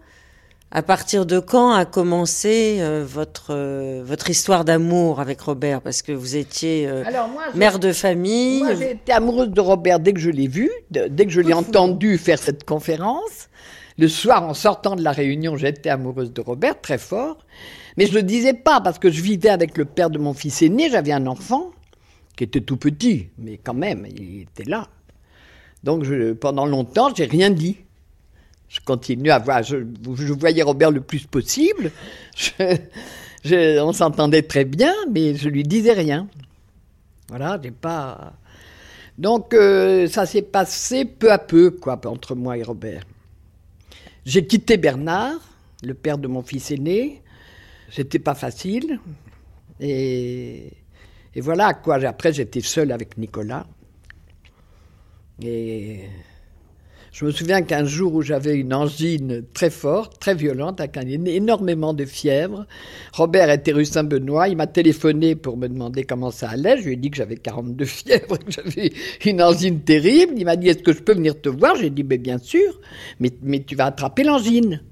[0.71, 5.81] à partir de quand a commencé euh, votre euh, votre histoire d'amour avec Robert?
[5.81, 7.05] Parce que vous étiez euh,
[7.55, 8.62] mère de famille.
[8.62, 11.55] Moi, j'ai été amoureuse de Robert dès que je l'ai vu, dès que je l'ai
[11.55, 13.49] entendu faire cette conférence.
[13.99, 17.39] Le soir, en sortant de la réunion, j'étais amoureuse de Robert très fort.
[17.97, 20.61] Mais je le disais pas parce que je vivais avec le père de mon fils
[20.61, 20.91] aîné.
[20.91, 21.71] J'avais un enfant
[22.37, 24.89] qui était tout petit, mais quand même, il était là.
[25.83, 27.79] Donc, je, pendant longtemps, j'ai rien dit.
[28.69, 29.77] Je continue à voir, je,
[30.33, 31.93] voyais Robert le plus possible.
[32.61, 36.29] on s'entendait très bien, mais je lui disais rien.
[37.29, 38.35] Voilà, j'ai pas.
[39.19, 43.05] Donc euh, ça s'est passé peu à peu, quoi, entre moi et Robert.
[44.25, 45.39] J'ai quitté Bernard,
[45.83, 47.23] le père de mon fils aîné.
[47.91, 48.99] C'était pas facile.
[49.81, 50.73] Et,
[51.37, 51.97] voilà, quoi.
[52.05, 53.67] Après, j'étais seul avec Nicolas.
[55.43, 56.01] Et
[57.17, 61.95] je me souviens qu'un jour où j'avais une angine très forte, très violente, avec énormément
[61.95, 62.67] de fièvre,
[63.14, 66.77] Robert était rue Saint-Benoît, il m'a téléphoné pour me demander comment ça allait.
[66.77, 68.93] Je lui ai dit que j'avais 42 fièvres, que j'avais
[69.25, 70.35] une angine terrible.
[70.37, 71.75] Il m'a dit Est-ce que je peux venir te voir?
[71.77, 72.79] J'ai dit Mais bien sûr,
[73.19, 74.83] mais, mais tu vas attraper l'angine.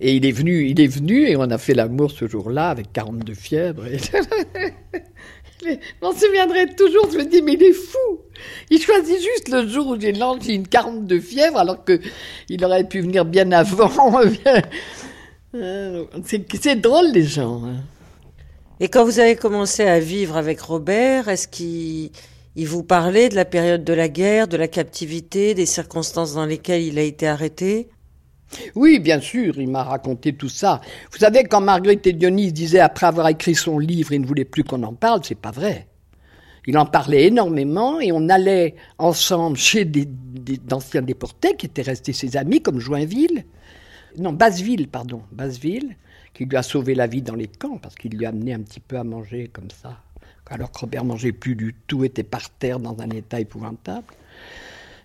[0.00, 2.94] Et il est venu, il est venu et on a fait l'amour ce jour-là avec
[2.94, 3.84] 42 fièvres.
[5.64, 8.20] Je m'en souviendrai toujours, je me dis, mais il est fou
[8.70, 13.00] Il choisit juste le jour où j'ai lancé une 42 fièvre, alors qu'il aurait pu
[13.00, 14.20] venir bien avant.
[15.54, 17.62] Euh, c'est drôle les gens.
[17.66, 17.82] Hein.
[18.80, 22.10] Et quand vous avez commencé à vivre avec Robert, est-ce qu'il
[22.56, 26.80] vous parlait de la période de la guerre, de la captivité, des circonstances dans lesquelles
[26.80, 27.90] il a été arrêté?
[28.74, 30.80] Oui, bien sûr, il m'a raconté tout ça.
[31.10, 34.44] Vous savez, quand Marguerite et Dionys disaient après avoir écrit son livre, il ne voulait
[34.44, 35.86] plus qu'on en parle, c'est pas vrai.
[36.66, 42.36] Il en parlait énormément et on allait ensemble chez des, déportés qui étaient restés ses
[42.36, 43.44] amis, comme Joinville.
[44.18, 45.96] Non, Basseville, pardon, Basseville
[46.34, 48.60] qui lui a sauvé la vie dans les camps, parce qu'il lui a amené un
[48.60, 49.98] petit peu à manger comme ça.
[50.48, 54.06] Alors que Robert mangeait plus du tout, était par terre dans un état épouvantable.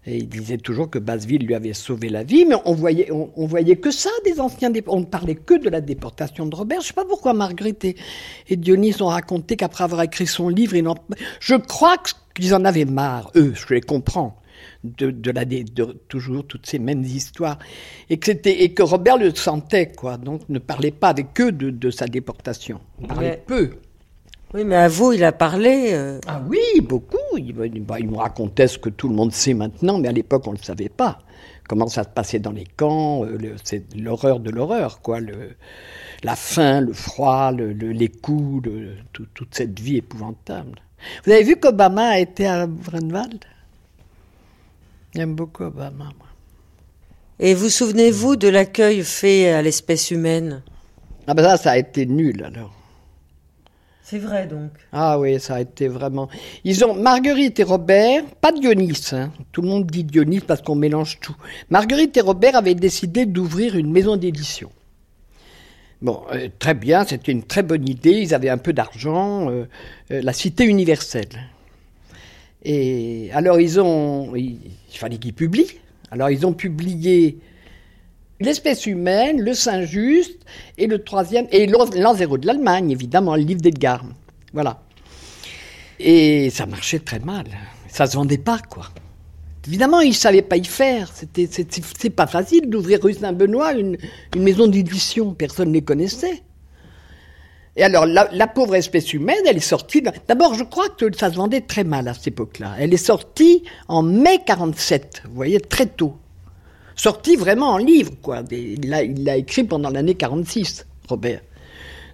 [0.08, 3.46] Et il disait toujours que Basseville lui avait sauvé la vie, mais on voyait, on,
[3.46, 6.80] voyait que ça des anciens On ne parlait que de la déportation de Robert.
[6.80, 7.96] Je ne sais pas pourquoi Marguerite et,
[8.48, 10.88] et Dionys ont raconté qu'après avoir écrit son livre, ils
[11.42, 11.98] je crois
[12.34, 14.40] qu'ils en avaient marre, eux, je les comprends
[14.84, 17.60] de, la, de toujours toutes ces mêmes histoires,
[18.10, 21.90] et que, et que Robert le sentait, quoi, donc ne parlait pas avec eux de,
[21.90, 22.80] sa déportation.
[23.02, 23.72] Il parlait peu.
[24.54, 25.90] Oui, mais à vous, il a parlé.
[25.92, 26.20] Euh.
[26.26, 27.18] Ah oui, beaucoup.
[27.38, 30.48] Il, bah, il, me racontait ce que tout le monde sait maintenant, mais à l'époque,
[30.48, 31.20] on ne le savait pas.
[31.68, 35.20] Comment ça se passait dans les camps, euh, c'est l'horreur de l'horreur, quoi.
[35.20, 35.56] Le,
[36.24, 38.70] la faim, le froid, le, les coups,
[39.12, 40.80] toute cette vie épouvantable.
[41.26, 43.44] Vous avez vu qu'Obama a été à Brunwald
[45.14, 46.10] J'aime beaucoup Obama,
[47.40, 50.64] Et vous souvenez-vous de l'accueil fait à l'espèce humaine?
[51.28, 52.77] Ah ben ça, ça a été nul alors.
[54.10, 54.72] C'est vrai donc.
[54.94, 56.30] Ah oui, ça a été vraiment.
[56.64, 59.10] Ils ont Marguerite et Robert, pas Dionys.
[59.12, 59.34] Hein.
[59.52, 61.36] Tout le monde dit Dionys parce qu'on mélange tout.
[61.70, 64.72] Marguerite et Robert avaient décidé d'ouvrir une maison d'édition.
[66.02, 68.12] Bon, euh, très bien, c'était une très bonne idée.
[68.12, 69.52] Ils avaient un peu d'argent.
[69.52, 69.66] Euh,
[70.12, 71.50] euh, la Cité universelle.
[72.64, 75.82] Et alors ils ont, il, fallait qu'ils publient.
[76.12, 77.40] Alors ils ont publié
[78.40, 80.38] L'espèce humaine, le Saint-Just
[80.78, 84.04] et le troisième, et l'an zéro de l'Allemagne, évidemment, le livre d'Edgar.
[84.54, 84.84] Voilà.
[86.00, 87.46] Et ça marchait très mal.
[87.88, 88.90] Ça se vendait pas, quoi.
[89.68, 91.12] Évidemment, ils ne savaient pas y faire.
[91.14, 93.98] C'était, pas facile d'ouvrir rue Saint-Benoît une,
[94.36, 95.34] une maison d'édition.
[95.34, 96.44] Personne ne les connaissait.
[97.78, 100.02] Et alors, la, pauvre espèce humaine, elle est sortie.
[100.28, 102.74] D'abord, je crois que ça se vendait très mal à cette époque-là.
[102.80, 106.16] Elle est sortie en mai 47, vous voyez, très tôt.
[106.98, 108.44] Sortie vraiment en livre, quoi.
[108.52, 111.42] Il l'a écrit pendant l'année 46, Robert.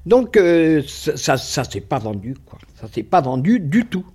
[0.06, 2.60] Donc, euh, ça, ça s'est pas vendu, quoi.
[2.80, 4.06] Ça s'est pas vendu du tout.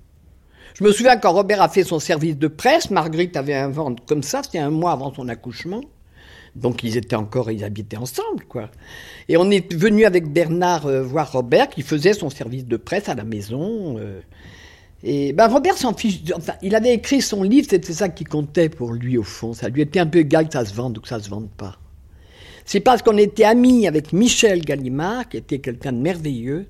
[0.78, 4.04] Je me souviens quand Robert a fait son service de presse, Marguerite avait un ventre
[4.06, 5.80] comme ça, c'était un mois avant son accouchement.
[6.54, 8.70] Donc ils étaient encore, ils habitaient ensemble, quoi.
[9.28, 13.08] Et on est venu avec Bernard euh, voir Robert qui faisait son service de presse
[13.08, 13.96] à la maison.
[13.98, 14.20] Euh.
[15.04, 16.20] Et ben Robert s'en fiche.
[16.34, 19.52] Enfin, il avait écrit son livre, c'était ça qui comptait pour lui au fond.
[19.52, 21.48] Ça lui était un peu égal que ça se vende ou que ça se vende
[21.50, 21.78] pas.
[22.64, 26.66] C'est parce qu'on était amis avec Michel Gallimard, qui était quelqu'un de merveilleux,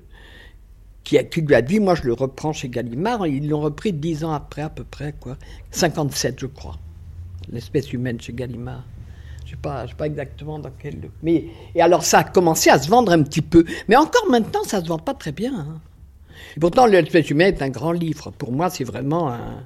[1.03, 3.25] qui, qui, lui a dit, moi je le reprends chez Gallimard.
[3.25, 5.37] Ils l'ont repris dix ans après à peu près, quoi.
[5.71, 6.77] 57 je crois.
[7.51, 8.83] L'espèce humaine chez Gallimard.
[9.45, 11.09] Je ne sais, sais, pas exactement dans quel.
[11.23, 13.65] Mais, et alors, ça a commencé à se vendre un petit peu.
[13.87, 15.57] Mais encore maintenant, ça ne se vend pas très bien.
[15.57, 15.81] Hein.
[16.59, 18.31] Et pourtant, L'espèce humaine est un grand livre.
[18.31, 19.65] Pour moi, c'est vraiment un.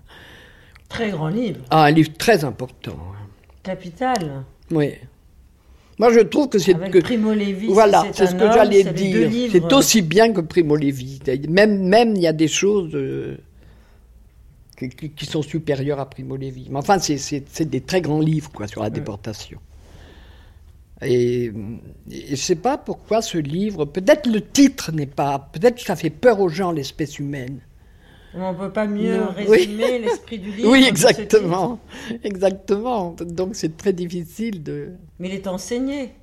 [0.90, 1.60] Très grand livre.
[1.72, 3.00] Ah, un livre très important.
[3.64, 4.44] Capital.
[4.70, 4.92] Oui.
[5.98, 7.66] Moi, je trouve que c'est que Primo Levi.
[7.70, 9.50] Voilà, c'est ce que j'allais dire.
[9.52, 11.20] C'est aussi bien que Primo Levi.
[11.50, 12.92] Même, même, il y a des choses.
[12.94, 13.38] Euh,
[14.76, 16.68] qui, sont supérieures à Primo Levi.
[16.70, 19.60] Mais enfin, c'est des très grands livres quoi, sur la déportation.
[21.02, 21.52] Et,
[22.10, 26.10] je ne sais pas pourquoi ce livre, peut-être le titre n'est pas, peut-être ça fait
[26.10, 27.60] peur aux gens, l'espèce humaine.
[28.36, 30.72] On ne peut pas mieux résumer l'esprit du livre.
[30.72, 31.80] Oui, exactement.
[32.24, 33.16] Exactement.
[33.20, 34.90] Donc c'est très difficile de.
[35.20, 36.14] Mais il est enseigné.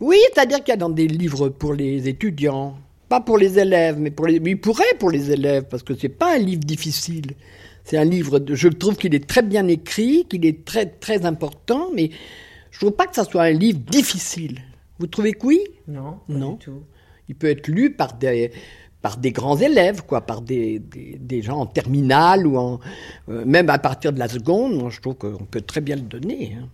[0.00, 2.76] Oui, c'est-à-dire qu'il y a dans des livres pour les étudiants,
[3.08, 4.40] pas pour les élèves, mais pour les.
[4.40, 7.32] Mais il pourrait pour les élèves, parce que c'est pas un livre difficile.
[7.84, 8.54] C'est un livre, de...
[8.54, 12.10] je trouve qu'il est très bien écrit, qu'il est très, très important, mais
[12.70, 14.60] je ne trouve pas que ça soit un livre difficile.
[14.98, 15.60] Vous trouvez que oui?
[15.88, 16.52] Non, non.
[16.52, 16.82] Du tout.
[17.28, 18.50] Il peut être lu par des,
[19.02, 22.80] par des grands élèves, quoi, par des, des, gens en terminale ou en,
[23.28, 24.90] euh, même à partir de la seconde.
[24.90, 26.56] Je trouve qu'on peut très bien le donner.
[26.58, 26.68] Hein.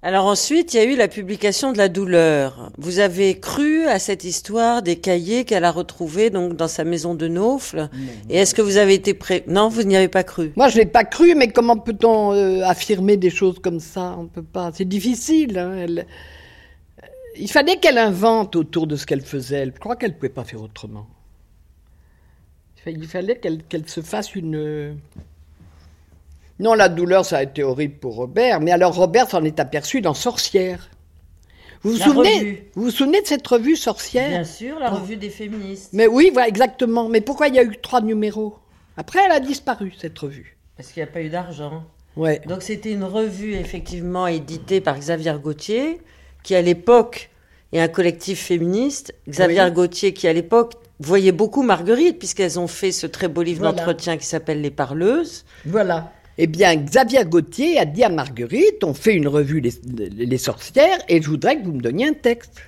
[0.00, 2.70] Alors ensuite, il y a eu la publication de la douleur.
[2.78, 7.16] Vous avez cru à cette histoire des cahiers qu'elle a retrouvés donc dans sa maison
[7.16, 7.90] de Naufle.
[8.30, 9.42] Et est-ce que vous avez été prêt?
[9.48, 10.52] Non, vous n'y avez pas cru.
[10.54, 14.14] Moi, je n'ai pas cru, mais comment peut-on euh, affirmer des choses comme ça?
[14.16, 14.70] On peut pas.
[14.72, 15.58] C'est difficile.
[15.58, 16.02] Hein, euh,
[17.36, 19.66] il fallait qu'elle invente autour de ce qu'elle faisait.
[19.66, 21.08] Je crois qu'elle ne pouvait pas faire autrement.
[22.86, 24.96] Il fallait qu'elle se fasse une
[26.60, 30.00] non, la douleur, ça a été horrible pour Robert, mais alors Robert s'en est aperçu
[30.00, 30.90] dans Sorcière.
[31.82, 32.62] Vous vous La souvenez revue.
[32.74, 35.90] Vous vous souvenez de cette revue sorcière Bien sûr, la revue des féministes.
[35.92, 37.08] Mais oui, voilà, exactement.
[37.08, 38.56] Mais pourquoi il y a eu trois numéros
[38.96, 40.56] Après, elle a disparu, cette revue.
[40.76, 41.84] Parce qu'il n'y a pas eu d'argent.
[42.16, 42.40] Ouais.
[42.48, 46.00] Donc c'était une revue effectivement éditée par Xavier Gauthier,
[46.42, 47.30] qui à l'époque
[47.72, 49.14] est un collectif féministe.
[49.28, 49.70] Xavier Oui.
[49.70, 53.76] Gauthier qui à l'époque voyait beaucoup Marguerite, puisqu'elles ont fait ce très beau livre Voilà.
[53.76, 55.44] d'entretien qui s'appelle Les Parleuses.
[55.64, 56.12] Voilà.
[56.40, 59.72] Eh bien, Xavier Gauthier a dit à Marguerite, on fait une revue les,
[60.08, 62.60] les sorcières et je voudrais que vous me donniez un texte.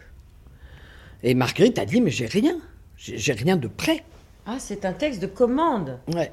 [1.23, 2.57] Et Marguerite a dit, mais j'ai rien.
[2.97, 4.03] J'ai rien de prêt.
[4.45, 6.01] Ah, c'est un texte de commande.
[6.12, 6.33] Ouais.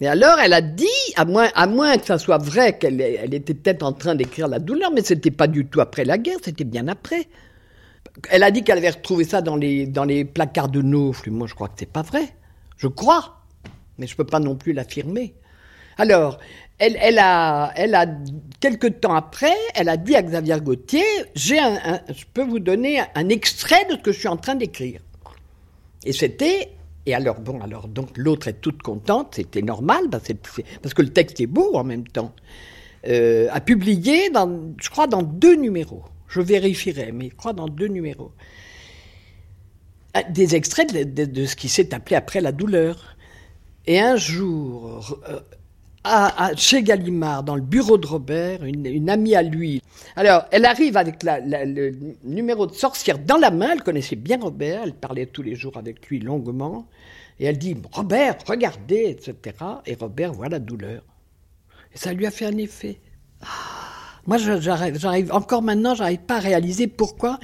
[0.00, 0.86] Et alors, elle a dit,
[1.16, 4.46] à moins, à moins que ça soit vrai qu'elle elle était peut-être en train d'écrire
[4.46, 7.26] la douleur, mais c'était pas du tout après la guerre, c'était bien après.
[8.30, 11.30] Elle a dit qu'elle avait retrouvé ça dans les, dans les placards de Naufle.
[11.32, 12.28] Moi, je crois que c'est pas vrai.
[12.76, 13.42] Je crois.
[13.98, 15.34] Mais je peux pas non plus l'affirmer.
[15.98, 16.38] Alors,
[16.78, 18.06] elle, a, elle a,
[18.60, 21.58] quelques temps après, elle a dit à Xavier Gauthier, j'ai
[22.08, 25.00] je peux vous donner un, extrait de ce que je suis en train d'écrire.
[26.04, 26.70] Et c'était,
[27.04, 30.94] et alors bon, alors donc l'autre est toute contente, c'était normal, parce, que c'est- parce
[30.94, 32.32] que le texte est beau en même temps,
[33.08, 34.30] euh, a publié,
[34.80, 36.04] je crois, dans deux numéros.
[36.28, 38.30] Je vérifierai, mais je crois dans deux numéros.
[40.14, 43.16] Ah, Des extraits de ce qui s'est appelé après la douleur.
[43.86, 45.40] Et un jour, euh,
[46.56, 49.82] chez Gallimard, dans le bureau de Robert, une, amie à lui.
[50.16, 51.92] Alors, elle arrive avec le
[52.24, 53.70] numéro de sorcière dans la main.
[53.72, 54.82] Elle connaissait bien Robert.
[54.84, 56.88] Elle parlait tous les jours avec lui longuement.
[57.40, 59.56] Et elle dit Robert, regardez, etc.
[59.86, 61.02] Et Robert voit la douleur.
[61.94, 63.00] Et ça lui a fait un effet.
[63.42, 63.46] Ah,
[64.26, 67.38] Moi, j'arrive, j'arrive encore maintenant, j'arrive pas à réaliser pourquoi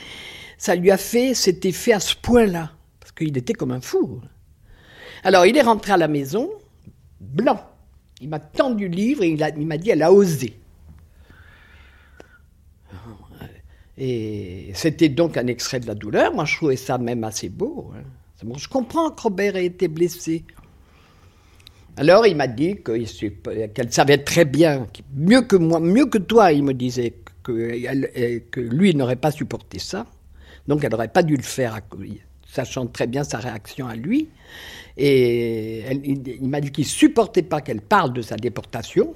[0.59, 2.73] ça lui a fait cet effet à ce point-là.
[3.01, 4.21] Parce qu'il était comme un fou.
[5.23, 6.51] Alors, il est rentré à la maison,
[7.21, 7.61] blanc.
[8.25, 10.59] Il m'a tendu le livre et il, m'a dit elle a osé.
[13.99, 16.33] Et c'était donc un extrait de la douleur.
[16.35, 17.93] Moi, je trouvais ça même assez beau.
[17.95, 18.03] hein.
[18.57, 20.43] Je comprends que Robert ait été blessé.
[21.99, 26.51] Alors, il m'a dit que- qu'elle savait très bien, mieux que moi, mieux que toi,
[26.53, 30.07] il me disait que lui n'aurait pas supporté ça.
[30.67, 31.81] Donc, elle n'aurait pas dû le faire, à-
[32.47, 34.29] sachant très bien sa réaction à lui.
[34.97, 39.13] Et il m'a dit qu'il supportait pas qu'elle parle de sa déportation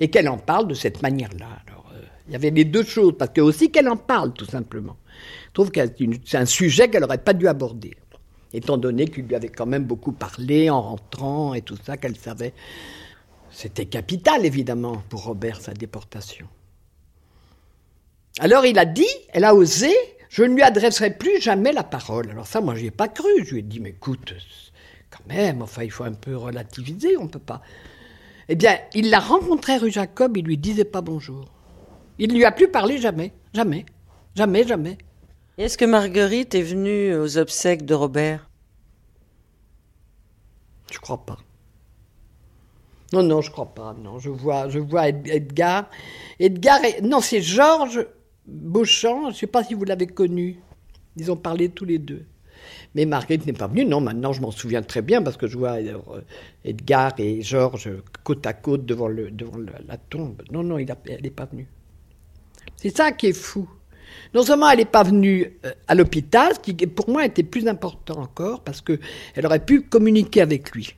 [0.00, 1.46] et qu'elle en parle de cette manière-là.
[1.66, 4.44] Alors, euh, il y avait les deux choses, parce que aussi qu'elle en parle, tout
[4.44, 4.96] simplement.
[5.48, 5.80] Je trouve que
[6.24, 7.92] c'est un sujet qu'elle n'aurait pas dû aborder,
[8.52, 12.16] étant donné qu'il lui avait quand même beaucoup parlé en rentrant et tout ça, qu'elle
[12.16, 12.52] savait.
[13.50, 16.46] C'était capital, évidemment, pour Robert, sa déportation.
[18.38, 19.92] Alors il a dit, elle a osé,
[20.30, 22.30] je ne lui adresserai plus jamais la parole.
[22.30, 23.28] Alors ça, moi, je n'y ai pas cru.
[23.44, 24.32] Je lui ai dit, mais écoute,
[25.10, 27.60] quand même, enfin, il faut un peu relativiser, on ne peut pas.
[28.48, 31.50] Eh bien, il la rencontrait rue Jacob, il lui disait pas bonjour.
[32.18, 33.84] Il ne lui a plus parlé jamais, jamais,
[34.36, 34.98] jamais, jamais.
[35.58, 38.48] Est-ce que Marguerite est venue aux obsèques de Robert?
[40.92, 41.38] Je crois pas.
[43.12, 43.96] Non, non, je crois pas.
[43.98, 45.90] Non, je vois, je vois Ed- Edgar.
[46.38, 48.06] Edgar, est- non, c'est Georges
[48.50, 49.24] Beauchamp.
[49.24, 50.58] Je ne sais pas si vous l'avez connu.
[51.16, 52.24] Ils ont parlé tous les deux.
[52.94, 53.84] Mais Marguerite n'est pas venue.
[53.84, 56.20] Non, maintenant je m'en souviens très bien parce que je vois euh,
[56.64, 57.90] Edgar et Georges
[58.24, 60.42] côte à côte devant, le, devant la tombe.
[60.50, 61.68] Non, non, il elle n'est pas venue.
[62.76, 63.68] C'est ça qui est fou.
[64.34, 67.68] Non seulement elle n'est pas venue euh, à l'hôpital, ce qui pour moi était plus
[67.68, 70.96] important encore, parce qu'elle aurait pu communiquer avec lui.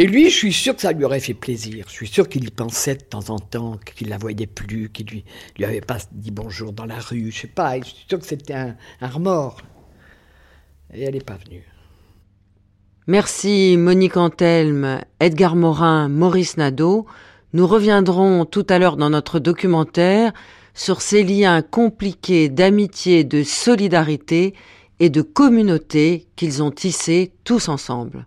[0.00, 1.86] Et lui, je suis sûr que ça lui aurait fait plaisir.
[1.88, 5.06] Je suis sûr qu'il y pensait de temps en temps, qu'il la voyait plus, qu'il
[5.06, 5.24] lui,
[5.56, 7.80] lui avait pas dit bonjour dans la rue, je sais pas.
[7.80, 9.60] Je suis sûr que c'était un, un remords.
[10.94, 11.64] Et elle n'est pas venue.
[13.08, 17.06] Merci Monique Antelme, Edgar Morin, Maurice Nadeau.
[17.52, 20.32] Nous reviendrons tout à l'heure dans notre documentaire
[20.74, 24.54] sur ces liens compliqués d'amitié, de solidarité
[25.00, 28.26] et de communauté qu'ils ont tissés tous ensemble.